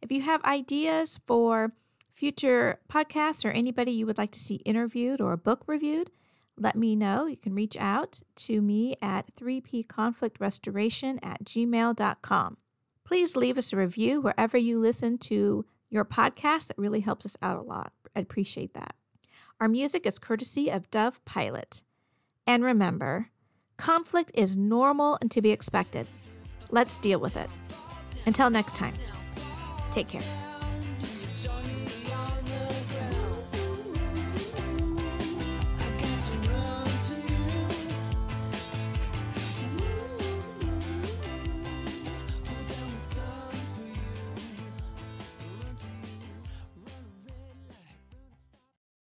If 0.00 0.10
you 0.10 0.22
have 0.22 0.42
ideas 0.44 1.20
for 1.26 1.72
future 2.18 2.80
podcasts 2.90 3.44
or 3.44 3.50
anybody 3.50 3.92
you 3.92 4.04
would 4.04 4.18
like 4.18 4.32
to 4.32 4.40
see 4.40 4.56
interviewed 4.64 5.20
or 5.20 5.32
a 5.32 5.38
book 5.38 5.62
reviewed, 5.68 6.10
let 6.56 6.74
me 6.74 6.96
know. 6.96 7.26
You 7.26 7.36
can 7.36 7.54
reach 7.54 7.76
out 7.78 8.22
to 8.34 8.60
me 8.60 8.96
at 9.00 9.32
3pconflictrestoration 9.36 11.20
at 11.22 11.44
gmail.com. 11.44 12.56
Please 13.04 13.36
leave 13.36 13.56
us 13.56 13.72
a 13.72 13.76
review 13.76 14.20
wherever 14.20 14.58
you 14.58 14.80
listen 14.80 15.16
to 15.18 15.64
your 15.90 16.04
podcast. 16.04 16.70
It 16.70 16.78
really 16.78 17.00
helps 17.00 17.24
us 17.24 17.36
out 17.40 17.56
a 17.56 17.62
lot. 17.62 17.92
I'd 18.16 18.24
appreciate 18.24 18.74
that. 18.74 18.96
Our 19.60 19.68
music 19.68 20.04
is 20.04 20.18
courtesy 20.18 20.70
of 20.70 20.90
Dove 20.90 21.24
Pilot. 21.24 21.84
And 22.48 22.64
remember, 22.64 23.28
conflict 23.76 24.32
is 24.34 24.56
normal 24.56 25.18
and 25.20 25.30
to 25.30 25.40
be 25.40 25.52
expected. 25.52 26.08
Let's 26.70 26.96
deal 26.96 27.20
with 27.20 27.36
it. 27.36 27.48
Until 28.26 28.50
next 28.50 28.74
time, 28.74 28.94
take 29.92 30.08
care. 30.08 30.47